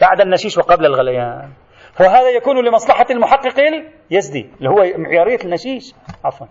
[0.00, 1.52] بعد النشيش وقبل الغليان.
[1.92, 3.54] فهذا يكون لمصلحة المحقق
[4.10, 5.94] اليزدي اللي هو معيارية النشيش.
[6.24, 6.46] عفوا.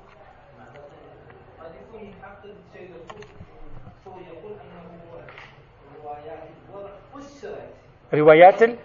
[8.13, 8.77] روايات ال...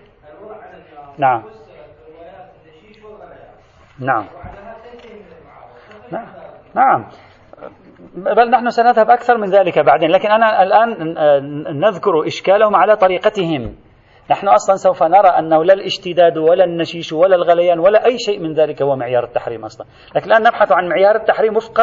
[1.19, 1.43] نعم.
[3.99, 4.27] نعم.
[6.11, 6.27] نعم.
[6.75, 7.07] نعم.
[8.15, 10.11] بل نحن سنذهب أكثر من ذلك بعدين.
[10.11, 11.15] لكن أنا الآن
[11.81, 13.77] نذكر إشكالهم على طريقتهم.
[14.31, 18.55] نحن أصلا سوف نرى أنه لا الاشتداد ولا النشيش ولا الغليان ولا أي شيء من
[18.55, 19.87] ذلك هو معيار التحريم أصلا.
[20.17, 21.81] لكن الآن نبحث عن معيار التحريم وفق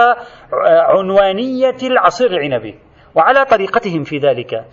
[0.67, 2.79] عنوانية العصير العنبي.
[3.15, 4.65] وعلى طريقتهم في ذلك.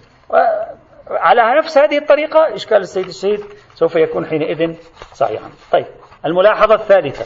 [1.11, 3.41] على نفس هذه الطريقة إشكال السيد الشهيد
[3.75, 4.75] سوف يكون حينئذ
[5.13, 5.51] صحيحا.
[5.73, 5.87] طيب
[6.27, 7.25] الملاحظة الثالثة.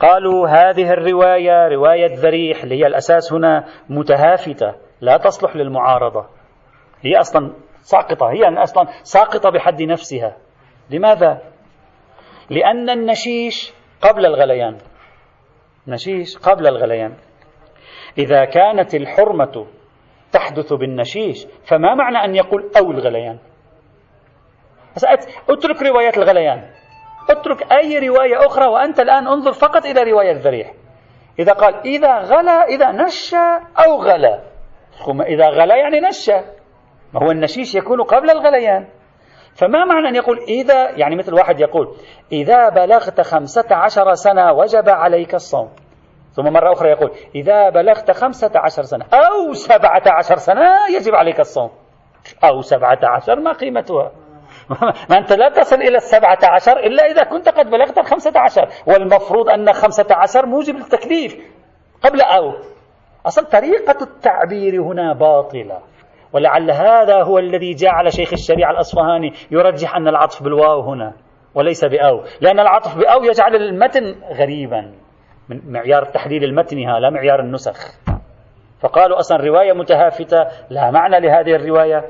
[0.00, 6.26] قالوا هذه الرواية رواية ذريح اللي هي الأساس هنا متهافتة لا تصلح للمعارضة.
[7.00, 10.36] هي أصلا ساقطة هي أصلا ساقطة بحد نفسها.
[10.90, 11.42] لماذا؟
[12.50, 14.78] لأن النشيش قبل الغليان.
[15.88, 17.16] نشيش قبل الغليان.
[18.18, 19.66] إذا كانت الحرمة
[20.32, 23.38] تحدث بالنشيش فما معنى أن يقول أو الغليان؟
[25.48, 26.77] اترك روايات الغليان.
[27.30, 30.72] اترك أي رواية أخرى وأنت الآن انظر فقط إلى رواية الذريح
[31.38, 33.46] إذا قال إذا غلا إذا نشى
[33.86, 34.40] أو غلا.
[35.26, 36.36] إذا غلا يعني نشى
[37.14, 38.86] ما هو النشيش يكون قبل الغليان.
[39.54, 41.96] فما معنى أن يقول إذا؟ يعني مثل واحد يقول
[42.32, 45.70] إذا بلغت خمسة عشر سنة وجب عليك الصوم.
[46.32, 51.40] ثم مرة أخرى يقول إذا بلغت خمسة عشر سنة أو سبعة عشر سنة يجب عليك
[51.40, 51.70] الصوم.
[52.44, 54.12] أو سبعة عشر ما قيمتها؟
[55.10, 58.68] ما أنت لا تصل إلى السبعة عشر إلا إذا كنت قد بلغت الخمسة عشر.
[58.86, 61.36] والمفروض أن خمسة عشر موجب التكليف
[62.02, 62.52] قبل أو.
[63.26, 65.78] أصلا طريقة التعبير هنا باطلة.
[66.32, 71.12] ولعل هذا هو الذي جعل شيخ الشريعة الأصفهاني يرجح أن العطف بالواو هنا
[71.54, 72.22] وليس بأو.
[72.40, 74.92] لأن العطف بأو يجعل المتن غريبا.
[75.48, 77.98] من معيار التحليل المتني لا معيار النسخ.
[78.80, 82.04] فقالوا أصلا رواية متهافتة لا معنى لهذه الرواية.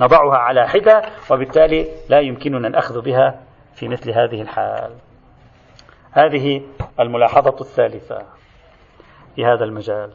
[0.00, 3.40] نضعها على حدة وبالتالي لا يمكننا الأخذ بها
[3.74, 4.94] في مثل هذه الحال.
[6.12, 6.62] هذه
[7.00, 8.18] الملاحظة الثالثة
[9.36, 10.10] في هذا المجال.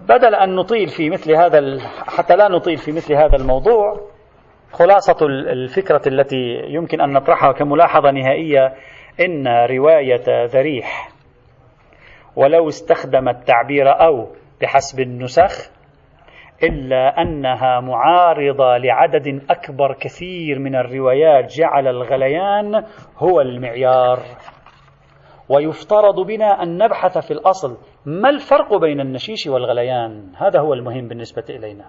[0.00, 4.00] بدل أن نطيل في مثل هذا حتى لا نطيل في مثل هذا الموضوع
[4.72, 8.74] خلاصة الفكرة التي يمكن أن نطرحها كملاحظة نهائية
[9.20, 11.08] إن رواية ذريح
[12.36, 14.28] ولو استخدم التعبير أو
[14.60, 15.70] بحسب النسخ
[16.62, 22.84] إلا أنها معارضة لعدد أكبر كثير من الروايات جعل الغليان
[23.18, 24.18] هو المعيار.
[25.48, 31.44] ويفترض بنا أن نبحث في الأصل ما الفرق بين النشيش والغليان؟ هذا هو المهم بالنسبة
[31.50, 31.84] إلينا.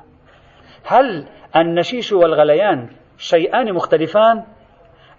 [0.85, 4.43] هل النشيش والغليان شيئان مختلفان؟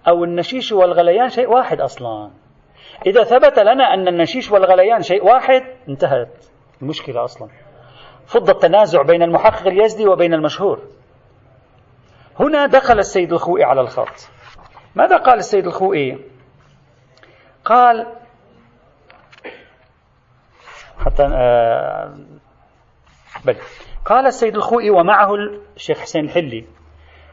[0.08, 2.30] أو النشيش والغليان شيء واحد أصلا؟
[3.06, 6.46] إذا ثبت لنا أن النشيش والغليان شيء واحد انتهت
[6.82, 7.48] المشكلة أصلا.
[8.26, 10.78] فض التنازع بين المحقق اليزدي وبين المشهور.
[12.40, 14.30] هنا دخل السيد الخوئي على الخط.
[14.94, 16.18] ماذا قال السيد الخوئي؟
[17.64, 18.06] قال
[20.98, 22.14] حتى آه
[23.44, 23.56] بل.
[24.04, 25.34] قال السيد الخوئي ومعه
[25.76, 26.64] الشيخ حسين الحلي.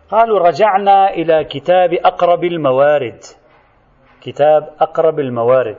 [0.10, 3.20] قالوا رجعنا إلى كتاب أقرب الموارد.
[4.22, 5.78] كتاب أقرب الموارد.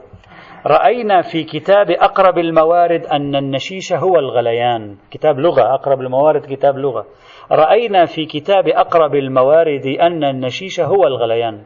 [0.66, 4.96] رأينا في كتاب أقرب الموارد أن النشيش هو الغليان.
[5.10, 7.06] كتاب لغة أقرب الموارد كتاب لغة.
[7.52, 11.62] رأينا في كتاب أقرب الموارد أن النشيش هو الغليان.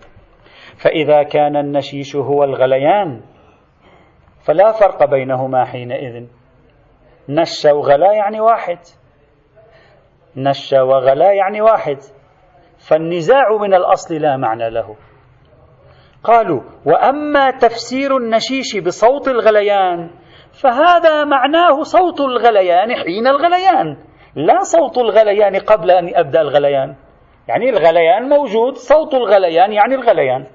[0.85, 3.21] فإذا كان النشيش هو الغليان
[4.47, 6.27] فلا فرق بينهما حينئذ.
[7.29, 8.79] نش وغلا يعني واحد.
[10.37, 11.99] نش وغلا يعني واحد.
[12.89, 14.97] فالنزاع من الأصل لا معنى له.
[16.27, 20.11] قالوا وأما تفسير النشيش بصوت الغليان
[20.62, 23.97] فهذا معناه صوت الغليان حين الغليان
[24.37, 26.95] لا صوت الغليان قبل أن ابدا الغليان.
[27.49, 30.47] يعني الغليان موجود صوت الغليان يعني الغليان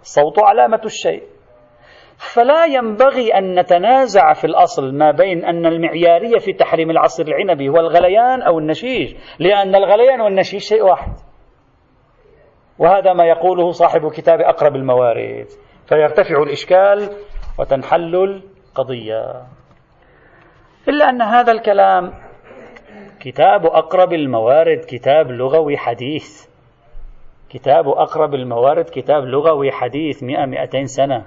[0.00, 1.22] الصوت علامة الشيء.
[2.34, 7.76] فلا ينبغي أن نتنازع في الأصل ما بين أن المعيارية في تحريم العصر العنبي هو
[7.76, 11.12] الغليان أو النشيش لأن الغليان والنشيش شيء واحد.
[12.80, 15.46] وهذا ما يقوله صاحب كتاب أقرب الموارد
[15.88, 17.10] فيرتفع الإشكال
[17.58, 19.42] وتنحل القضية.
[20.88, 22.12] إلا أن هذا الكلام
[23.20, 26.48] كتاب أقرب الموارد كتاب لغوي حديث.
[27.50, 31.24] كتاب أقرب الموارد كتاب لغوي حديث مئة مئتين سنة.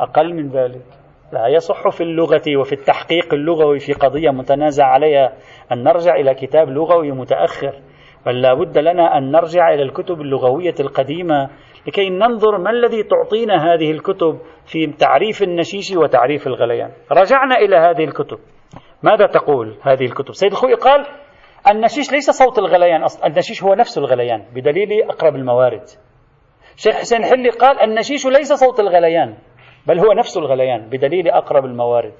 [0.00, 0.86] أقل من ذلك.
[1.32, 5.32] لا يصح في اللغة وفي التحقيق اللغوي في قضية متنازع عليها
[5.72, 7.80] أن نرجع إلى كتاب لغوي متأخر.
[8.26, 11.50] بل لا بد لنا أن نرجع إلى الكتب اللغوية القديمة
[11.86, 16.90] لكي ننظر ما الذي تعطينا هذه الكتب في تعريف النشيش وتعريف الغليان.
[17.12, 18.38] رجعنا إلى هذه الكتب.
[19.02, 21.06] ماذا تقول هذه الكتب؟ سيد الخوي قال
[21.70, 25.82] النشيش ليس صوت الغليان أصلا النشيش هو نفس الغليان بدليل أقرب الموارد.
[26.76, 29.34] شيخ حسين حلي قال النشيش ليس صوت الغليان
[29.86, 32.12] بل هو نفس الغليان بدليل أقرب الموارد.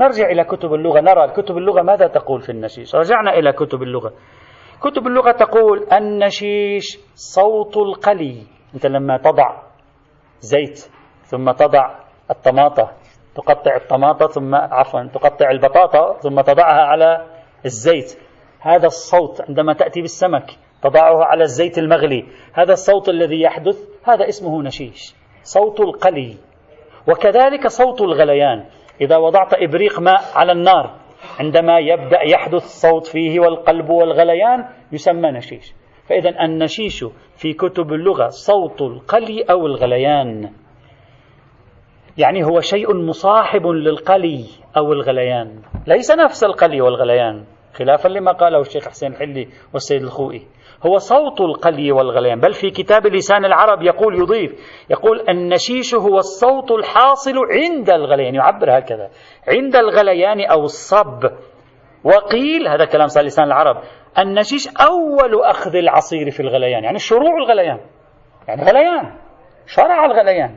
[0.00, 4.12] نرجع إلى كتب اللغة نرى كتب اللغة ماذا تقول في النشيش؟ رجعنا إلى كتب اللغة.
[4.80, 8.42] كتب اللغة تقول النشيش صوت القلي.
[8.74, 9.62] أنت لما تضع
[10.40, 10.90] زيت
[11.22, 11.94] ثم تضع
[12.30, 12.92] الطماطة
[13.34, 17.26] تقطع الطماطة ثم عفوا تقطع البطاطا ثم تضعها على
[17.64, 18.18] الزيت.
[18.60, 20.46] هذا الصوت عندما تأتي بالسمك
[20.82, 22.26] تضعه على الزيت المغلي.
[22.54, 26.36] هذا الصوت الذي يحدث هذا اسمه نشيش صوت القلي.
[27.08, 28.64] وكذلك صوت الغليان.
[29.00, 31.03] إذا وضعت إبريق ماء على النار
[31.40, 35.74] عندما يبدأ يحدث صوت فيه والقلب والغليان يسمى نشيش.
[36.08, 37.04] فإذا النشيش
[37.36, 40.50] في كتب اللغة صوت القلي أو الغليان.
[42.18, 44.44] يعني هو شيء مصاحب للقلي
[44.76, 45.62] أو الغليان.
[45.86, 50.42] ليس نفس القلي والغليان خلافا لما قاله الشيخ حسين حلي والسيد الخوئي.
[50.86, 52.40] هو صوت القلي والغليان.
[52.40, 54.52] بل في كتاب لسان العرب يقول يضيف
[54.90, 59.10] يقول النشيش هو الصوت الحاصل عند الغليان يعبر هكذا
[59.48, 61.24] عند الغليان أو الصب.
[62.04, 63.82] وقيل هذا كلام صار لسان العرب
[64.18, 67.80] النشيش أول أخذ العصير في الغليان يعني شروع الغليان
[68.48, 69.16] يعني غليان
[69.66, 70.56] شرع الغليان.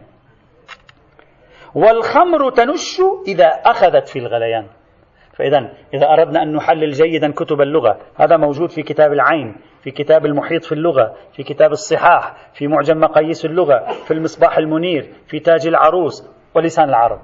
[1.76, 4.68] والخمر تنش إذا أخذت في الغليان.
[5.38, 10.26] فإذا إذا أردنا أن نحلل جيدا كتب اللغة هذا موجود في كتاب العين في كتاب
[10.26, 15.68] المحيط في اللغة في كتاب الصحاح في معجم مقاييس اللغة في المصباح المنير في تاج
[15.68, 17.20] العروس ولسان العرب.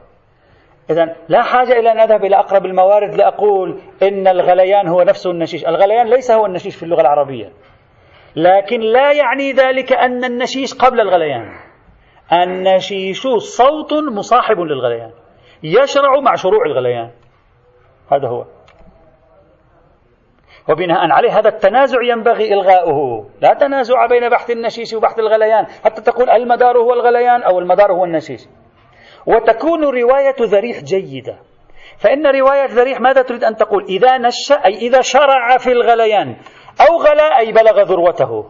[0.89, 5.65] إذا لا حاجة إلى أن أذهب إلى أقرب الموارد لأقول إن الغليان هو نفسه النشيش.
[5.65, 7.49] الغليان ليس هو النشيش في اللغة العربية.
[8.35, 11.49] لكن لا يعني ذلك أن النشيش قبل الغليان.
[12.33, 15.11] النشيش صوت مصاحب للغليان.
[15.63, 17.09] يشرع مع شروع الغليان.
[18.11, 18.45] هذا هو.
[20.69, 23.25] وبناء عليه هذا التنازع ينبغي إلغاؤه.
[23.41, 25.65] لا تنازع بين بحث النشيش وبحث الغليان.
[25.65, 28.41] حتى تقول المدار هو الغليان أو المدار هو النشيش.
[29.25, 31.35] وتكون رواية ذريح جيدة.
[31.97, 36.35] فإن رواية ذريح ماذا تريد أن تقول؟ إذا نش أي إذا شرع في الغليان.
[36.89, 38.49] أو غلا أي بلغ ذروته.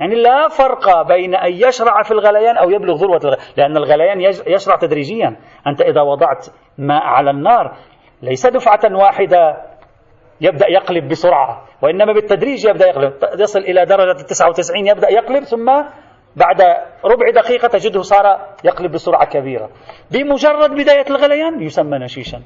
[0.00, 3.46] يعني لا فرق بين أن يشرع في الغليان أو يبلغ ذروة الغليان.
[3.56, 5.36] لأن الغليان يشرع تدريجيا.
[5.66, 6.46] أنت إذا وضعت
[6.78, 7.76] ماء على النار
[8.22, 9.56] ليس دفعة واحدة
[10.40, 13.12] يبدأ يقلب بسرعة وإنما بالتدريج يبدأ يقلب.
[13.38, 15.66] يصل إلى درجة 99 يبدأ يقلب ثم
[16.36, 16.62] بعد
[17.04, 19.70] ربع دقيقة تجده صار يقلب بسرعة كبيرة.
[20.10, 22.42] بمجرد بداية الغليان يسمى نشيشا.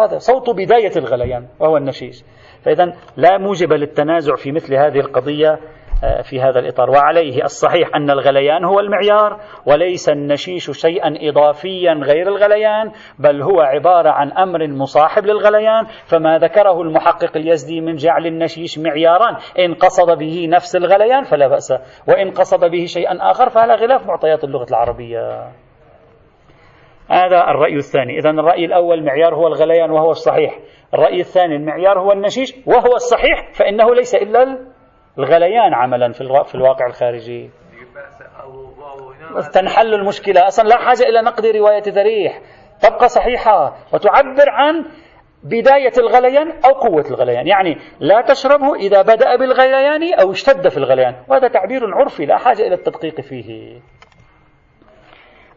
[0.00, 2.24] هذا صوت بداية الغليان وهو النشيش.
[2.64, 5.58] فإذا لا موجب للتنازع في مثل هذه القضية.
[6.22, 6.90] في هذا الإطار.
[6.90, 14.10] وعليه الصحيح أن الغليان هو المعيار وليس النشيش شيئا إضافيا غير الغليان بل هو عبارة
[14.10, 15.84] عن أمر مصاحب للغليان.
[15.84, 19.38] فما ذكره المحقق اليزدي من جعل النشيش معيارا.
[19.58, 21.72] إن قصد به نفس الغليان فلا بأس.
[22.08, 25.52] وإن قصد به شيئا آخر فهذا غلاف معطيات اللغة العربية.
[27.08, 28.18] هذا الرأي الثاني.
[28.18, 30.58] إذا الرأي الأول معيار هو الغليان وهو الصحيح.
[30.94, 34.75] الرأي الثاني المعيار هو النشيش وهو الصحيح فإنه ليس إلا
[35.18, 37.50] الغليان عملا في الواقع الخارجي.
[39.52, 40.46] تنحل المشكلة.
[40.46, 42.40] أصلا لا حاجة إلى نقد رواية ذريح.
[42.82, 44.84] تبقى صحيحة وتعبر عن
[45.44, 47.46] بداية الغليان أو قوة الغليان.
[47.46, 51.14] يعني لا تشربه إذا بدأ بالغليان أو اشتد في الغليان.
[51.28, 52.26] وهذا تعبير عرفي.
[52.26, 53.80] لا حاجة إلى التدقيق فيه.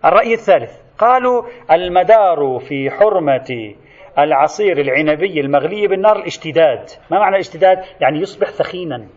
[0.06, 0.72] الرأي الثالث.
[0.98, 3.76] قالوا المدار في حرمة
[4.18, 6.90] العصير العنبي المغلي بالنار الاشتداد.
[7.12, 9.08] ما معنى الاشتداد؟ يعني يصبح ثخينا.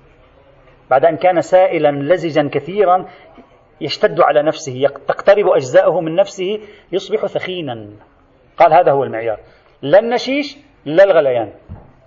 [0.93, 3.07] بعد أن كان سائلا لزجا كثيرا
[3.81, 6.61] يشتد على نفسه تقترب أجزاؤه من نفسه
[6.93, 7.89] يصبح ثخينا.
[8.57, 9.39] قال هذا هو المعيار.
[9.83, 11.53] لا النشيش لا الغليان.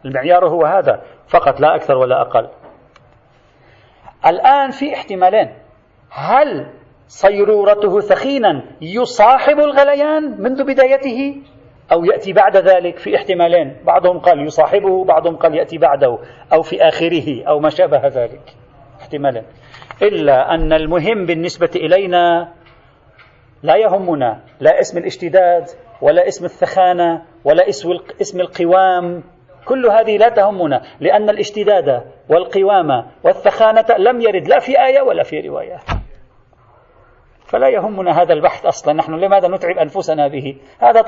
[0.06, 1.02] المعيار هو هذا.
[1.28, 2.48] فقط لا أكثر ولا أقل.
[4.26, 5.54] الآن في احتمالين.
[6.10, 6.67] هل
[7.08, 11.41] صيرورته ثخينا يصاحب الغليان منذ بدايته؟
[11.91, 13.78] أو يأتي بعد ذلك في احتمالين.
[13.86, 16.19] بعضهم قال يصاحبه بعضهم قال يأتي بعده
[16.54, 18.64] أو في آخره أو ما شابه ذلك.
[19.05, 19.41] احتمالا.
[20.01, 22.53] إلا أن المهم بالنسبة إلينا
[23.63, 25.65] لا يهمنا لا اسم الاشتداد
[26.01, 27.69] ولا اسم الثخانة ولا
[28.21, 29.23] اسم القوام.
[29.65, 35.39] كل هذه لا تهمنا لأن الاشتداد والقوام والثخانة لم يرد لا في آية ولا في
[35.39, 35.77] رواية.
[37.45, 38.93] فلا يهمنا هذا البحث أصلا.
[38.93, 41.01] نحن لماذا نتعب أنفسنا به؟ هذا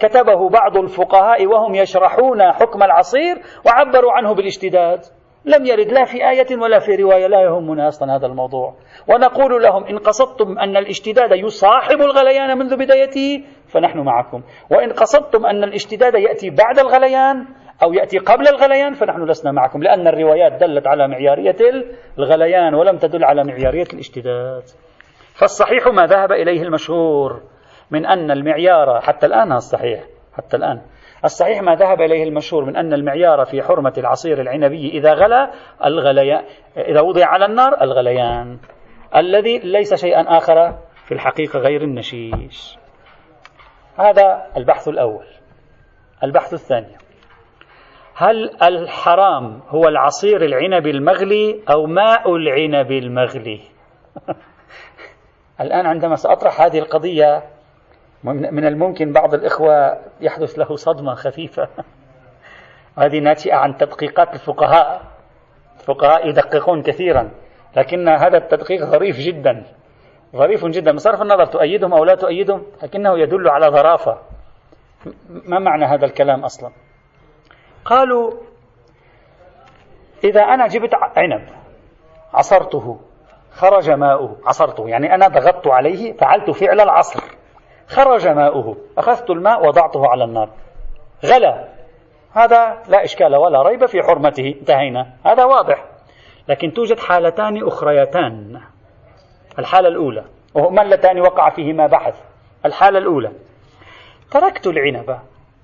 [0.00, 5.00] كتبه بعض الفقهاء وهم يشرحون حكم العصير وعبروا عنه بالاشتداد.
[5.46, 8.74] لم يرد لا في آية ولا في رواية لا يهمنا أصلا هذا الموضوع.
[9.08, 14.42] ونقول لهم إن قصدتم أن الاشتداد يصاحب الغليان منذ بدايته فنحن معكم.
[14.70, 17.46] وإن قصدتم أن الاشتداد يأتي بعد الغليان
[17.82, 19.82] أو يأتي قبل الغليان فنحن لسنا معكم.
[19.82, 21.56] لأن الروايات دلت على معيارية
[22.18, 24.62] الغليان ولم تدل على معيارية الاشتداد.
[25.34, 27.42] فالصحيح ما ذهب إليه المشهور
[27.90, 30.04] من أن المعيار حتى الآن الصحيح
[30.36, 30.80] حتى الآن.
[31.26, 35.50] الصحيح ما ذهب إليه المشهور من أن المعيار في حرمة العصير العنبي إذا غلى
[35.84, 36.44] الغليان
[36.76, 38.58] إذا وضع على النار الغليان.
[39.16, 42.78] الذي ليس شيئا آخر في الحقيقة غير النشيش.
[43.98, 45.26] هذا البحث الأول.
[46.24, 46.96] البحث الثاني.
[48.14, 53.60] هل الحرام هو العصير العنب المغلي أو ماء العنب المغلي؟
[55.60, 57.55] الآن عندما سأطرح هذه القضية
[58.24, 61.68] من الممكن بعض الإخوة يحدث له صدمة خفيفة.
[62.98, 65.02] هذه ناتئة عن تدقيقات الفقهاء.
[65.80, 67.30] الفقهاء يدققون كثيرا
[67.76, 69.64] لكن هذا التدقيق ظريف جدا.
[70.36, 74.18] ظريف جدا بصرف النظر تؤيدهم أو لا تؤيدهم لكنه يدل على ظرافة.
[75.28, 76.70] ما معنى هذا الكلام أصلا؟
[77.84, 78.32] قالوا
[80.24, 81.48] إذا أنا جبت عنب
[82.34, 83.00] عصرته
[83.52, 87.20] خرج ماؤه عصرته يعني أنا ضغطت عليه فعلت فعل العصر.
[87.88, 88.76] خرج ماؤه.
[88.98, 90.48] أخذت الماء وضعته على النار.
[91.24, 91.68] غلى
[92.32, 94.54] هذا لا إشكال ولا ريب في حرمته.
[94.60, 95.12] انتهينا.
[95.26, 95.84] هذا واضح.
[96.48, 98.60] لكن توجد حالتان أخريتان.
[99.58, 100.24] الحالة الأولى.
[100.54, 102.14] وهما اللتان وقع فيهما بحث.
[102.64, 103.32] الحالة الأولى.
[104.30, 105.18] تركت العنب.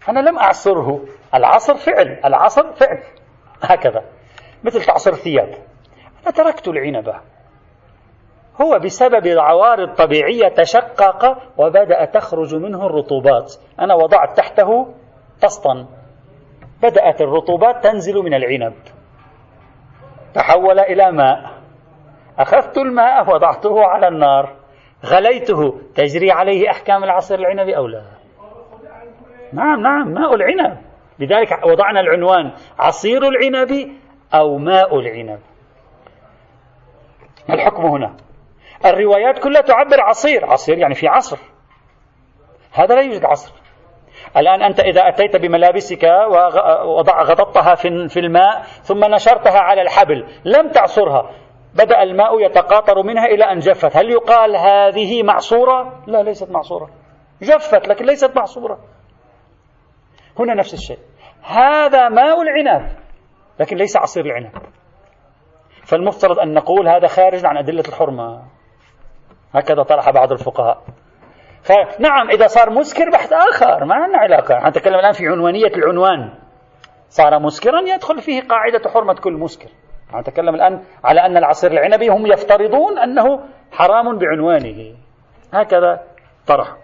[0.09, 1.01] أنا لم أعصره.
[1.35, 2.21] العصر فعل.
[2.25, 3.03] العصر فعل.
[3.63, 4.05] هكذا.
[4.65, 5.55] مثل تعصر ثياب
[6.23, 7.15] أنا تركت العنب.
[8.61, 13.55] هو بسبب العوارض الطبيعية تشقق وبدأ تخرج منه الرطوبات.
[13.81, 14.95] أنا وضعت تحته
[15.43, 15.87] طسطا.
[16.83, 18.75] بدأت الرطوبات تنزل من العنب.
[20.35, 21.51] تحول إلى ماء.
[22.39, 24.57] أخذت الماء وضعته على النار.
[25.07, 25.79] غليته.
[25.95, 28.03] تجري عليه أحكام العصير العنبي أو لا؟
[29.53, 30.09] نعم نعم.
[30.09, 30.79] ماء العنب.
[31.19, 33.93] لذلك وضعنا العنوان عصير العنب
[34.35, 35.41] أو ماء العنب.
[37.51, 38.17] الحكم هنا؟
[38.87, 41.39] الروايات كلها تعبر عصير عصير يعني في عصر.
[42.73, 43.53] هذا لا يوجد عصر.
[44.37, 46.03] الآن أنت إذا أتيت بملابسك
[46.85, 47.75] وغططها
[48.09, 51.31] في الماء ثم نشرتها على الحبل لم تعصرها.
[51.75, 53.97] بدأ الماء يتقاطر منها إلى أن جفت.
[53.97, 56.91] هل يقال هذه معصورة؟ لا ليست معصورة.
[57.43, 58.79] جفت لكن ليست معصورة.
[60.39, 60.99] هنا نفس الشيء.
[61.43, 62.89] هذا ماء العنب
[63.61, 64.53] لكن ليس عصير العنب.
[65.85, 68.43] فالمفترض أن نقول هذا خارج عن أدلة الحرمة.
[69.55, 70.83] هكذا طرح بعض الفقهاء.
[71.99, 74.69] نعم إذا صار مسكر بحث آخر ما لنا علاقة.
[74.69, 76.31] نتكلم الآن في عنوانية العنوان.
[77.09, 79.69] صار مسكرا يدخل فيه قاعدة حرمة كل مسكر.
[80.15, 83.41] نتكلم الآن على أن العصير العنبي هم يفترضون أنه
[83.73, 84.95] حرام بعنوانه.
[85.53, 86.03] هكذا
[86.47, 86.77] طرح.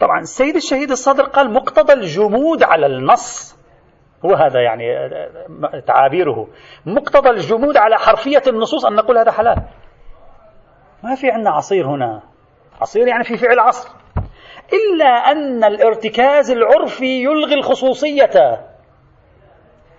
[0.00, 3.58] طبعا السيد الشهيد الصدر قال مقتضى الجمود على النص.
[4.24, 4.84] هو هذا يعني
[5.86, 6.48] تعابيره.
[6.86, 9.62] مقتضى الجمود على حرفية النصوص أن نقول هذا حلال.
[11.04, 12.22] ما في عندنا عصير هنا.
[12.80, 13.88] عصير يعني في فعل عصر.
[14.72, 18.60] إلا أن الارتكاز العرفي يلغي الخصوصية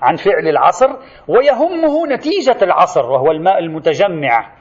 [0.02, 0.88] عن فعل العصر
[1.28, 4.52] ويهمه نتيجة العصر وهو الماء المتجمع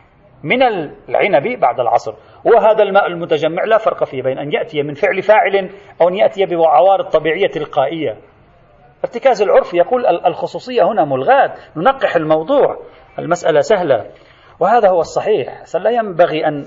[0.42, 2.14] من العنب بعد العصر.
[2.44, 5.70] وهذا الماء المتجمع لا فرق فيه بين أن يأتي من فعل فاعل
[6.00, 8.16] أو أن يأتي بعوارض طبيعية تلقائية
[9.04, 11.54] ارتكاز العرف يقول الخصوصية هنا ملغاة.
[11.76, 12.78] ننقح الموضوع.
[13.18, 14.06] المسألة سهلة.
[14.60, 15.62] وهذا هو الصحيح.
[15.74, 16.66] لا ينبغي أن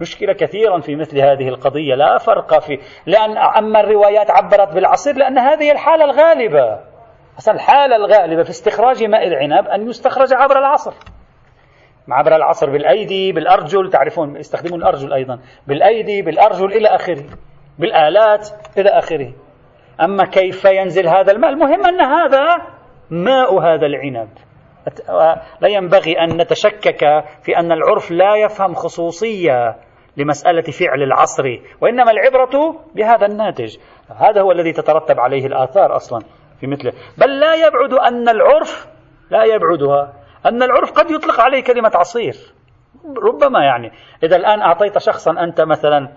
[0.00, 1.94] نشكل كثيرا في مثل هذه القضية.
[1.94, 6.80] لا فرق في لأن أما الروايات عبرت بالعصير لأن هذه الحالة الغالبة.
[7.38, 10.92] أصلا الحالة الغالبة في استخراج ماء العنب أن يستخرج عبر العصر.
[12.08, 15.38] عبر العصر بالأيدي بالأرجل تعرفون يستخدمون الأرجل أيضا.
[15.66, 17.24] بالأيدي بالأرجل إلى آخره.
[17.78, 19.32] بالآلات إلى آخره.
[20.00, 22.46] أما كيف ينزل هذا الماء؟ المهم أن هذا
[23.10, 24.28] ماء هذا العنب.
[25.60, 29.76] لا ينبغي أن نتشكك في أن العرف لا يفهم خصوصية
[30.16, 31.44] لمسألة فعل العصر
[31.80, 33.76] وإنما العبرة بهذا الناتج.
[34.16, 36.20] هذا هو الذي تترتب عليه الآثار أصلا
[36.60, 36.92] في مثله.
[37.18, 38.88] بل لا يبعد أن العرف
[39.30, 40.12] لا يبعدها.
[40.46, 42.34] أن العرف قد يطلق عليه كلمة عصير.
[43.22, 43.92] ربما يعني.
[44.22, 46.08] إذا الآن أعطيت شخصا أنت مثلا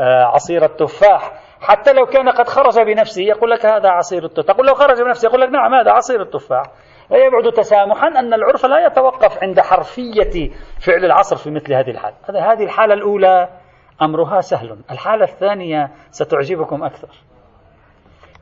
[0.00, 4.54] آه، عصير التفاح حتى لو كان قد خرج بنفسه يقول لك هذا عصير التفاح.
[4.54, 6.62] تقول لو خرج بنفسه يقول لك نعم هذا عصير التفاح.
[7.10, 10.50] لا يبعد تسامحا أن العرف لا يتوقف عند حرفية
[10.86, 12.16] فعل العصر في مثل هذه الحالة
[12.52, 13.48] هذه الحالة الأولى
[14.02, 14.78] أمرها سهل.
[14.90, 17.08] الحالة الثانية ستعجبكم أكثر.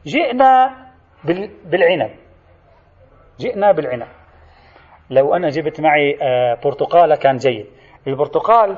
[0.07, 0.77] جئنا
[1.65, 2.11] بالعنب.
[3.39, 4.09] جئنا بالعنب.
[5.11, 7.67] لو أنا جبت معي آه، برتقالة كان جيد.
[8.07, 8.77] البرتقال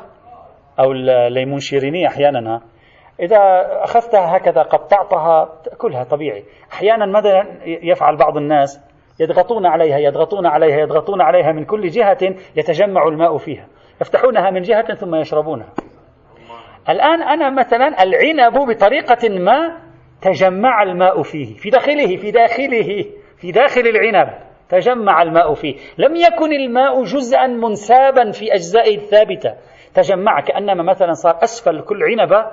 [0.81, 2.61] أو الليمون شيريني أحيانا
[3.21, 3.39] إذا
[3.85, 6.45] أخذتها هكذا قطعتها تأكلها طبيعي.
[6.73, 8.88] أحيانا ماذا يفعل بعض الناس؟
[9.21, 12.19] يضغطون عليها يضغطون عليها يضغطون عليها من كل جهة
[12.57, 13.67] يتجمع الماء فيها.
[14.01, 15.73] يفتحونها من جهة ثم يشربونها.
[16.89, 19.77] الآن أنا مثلا العنب بطريقة ما
[20.23, 23.05] تجمع الماء فيه في داخله في داخله
[23.37, 24.29] في داخل العنب
[24.69, 25.75] تجمع الماء فيه.
[25.99, 29.55] لم يكن الماء جزءا منسابا في أجزائه الثابتة.
[29.95, 32.47] تجمع كأنما مثلا صار أسفل كل عنبة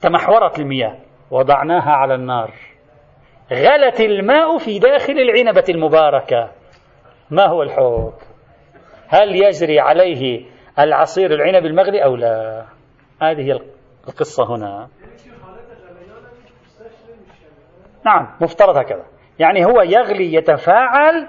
[0.00, 0.98] تمحورت المياه.
[1.30, 2.50] وضعناها على النار.
[3.52, 6.50] غلت الماء في داخل العنبة المباركة.
[7.30, 8.12] ما هو الحكم
[9.08, 10.44] هل يجري عليه
[10.78, 12.64] العصير العنب المغلي أو لا؟
[13.22, 13.60] هذه
[14.08, 14.88] القصة هنا.
[18.04, 19.04] نعم مفترض هكذا.
[19.38, 21.28] يعني هو يغلي يتفاعل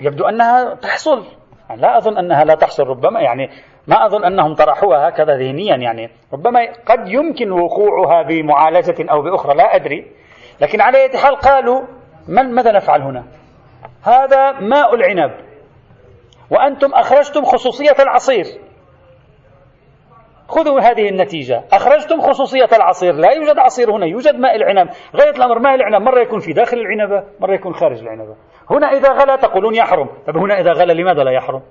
[0.00, 1.24] يبدو أنها تحصل.
[1.68, 3.50] يعني لا أظن أنها لا تحصل ربما يعني
[3.86, 5.76] ما أظن أنهم طرحوها هكذا ذهنيا.
[5.76, 10.21] يعني ربما قد يمكن وقوعها بمعالجة أو بأخرى لا أدري.
[10.60, 11.82] لكن على أي حال قالوا
[12.28, 13.24] من ماذا نفعل هنا؟
[14.02, 15.30] هذا ماء العنب.
[16.50, 18.44] وأنتم أخرجتم خصوصية العصير.
[20.48, 21.64] خذوا هذه النتيجة.
[21.72, 23.14] أخرجتم خصوصية العصير.
[23.14, 24.88] لا يوجد عصير هنا يوجد ماء العنب.
[25.16, 28.36] غاية الأمر ماء العنب مرة يكون في داخل العنبة مرة يكون خارج العنبة.
[28.70, 31.62] هنا إذا غلى تقولون يحرم طب هنا إذا غلى لماذا لا يحرم؟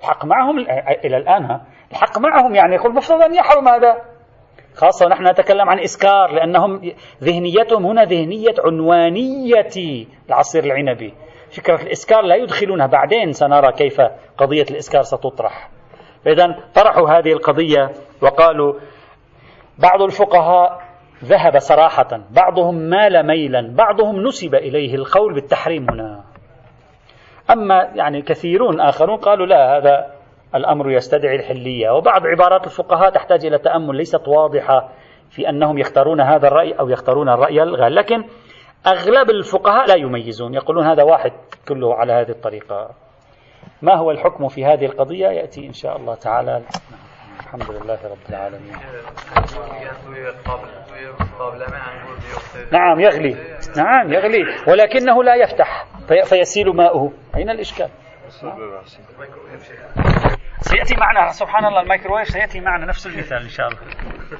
[0.00, 0.58] الحق معهم
[1.04, 1.60] إلى الآن
[1.90, 3.96] الحق معهم يعني يقول المفروض أن يحرم هذا.
[4.74, 6.92] خاصة ونحن نتكلم عن إسكار لأنهم
[7.22, 11.14] ذهنيتهم هنا ذهنية عنوانية العصير العنبي
[11.56, 12.86] فكرة الإسكار لا يدخلونها.
[12.86, 14.00] بعدين سنرى كيف
[14.38, 15.70] قضية الإسكار ستطرح.
[16.24, 17.90] فإذا طرحوا هذه القضية
[18.22, 18.74] وقالوا
[19.78, 20.80] بعض الفقهاء
[21.24, 26.24] ذهب صراحة بعضهم مال ميلا بعضهم نسب إليه القول بالتحريم هنا.
[27.50, 30.19] أما يعني كثيرون آخرون قالوا لا هذا
[30.54, 31.90] الأمر يستدعي الحلية.
[31.90, 34.88] وبعض عبارات الفقهاء تحتاج إلى تأمل ليست واضحة
[35.30, 37.94] في أنهم يختارون هذا الرأي أو يختارون الرأي الغال.
[37.94, 38.24] لكن
[38.86, 40.54] أغلب الفقهاء لا يميزون.
[40.54, 41.32] يقولون هذا واحد
[41.68, 42.90] كله على هذه الطريقة.
[43.82, 46.62] ما هو الحكم في هذه القضية؟ يأتي إن شاء الله تعالى.
[47.40, 48.74] الحمد لله رب العالمين.
[52.72, 53.36] نعم يغلي.
[53.76, 54.42] نعم يغلي.
[54.68, 55.86] ولكنه لا يفتح.
[56.08, 57.12] فيسيل ماؤه.
[57.36, 57.88] أين الإشكال؟
[60.60, 63.80] سيأتي معنا سبحان الله الميكروويف سيأتي معنا نفس المثال إن شاء الله.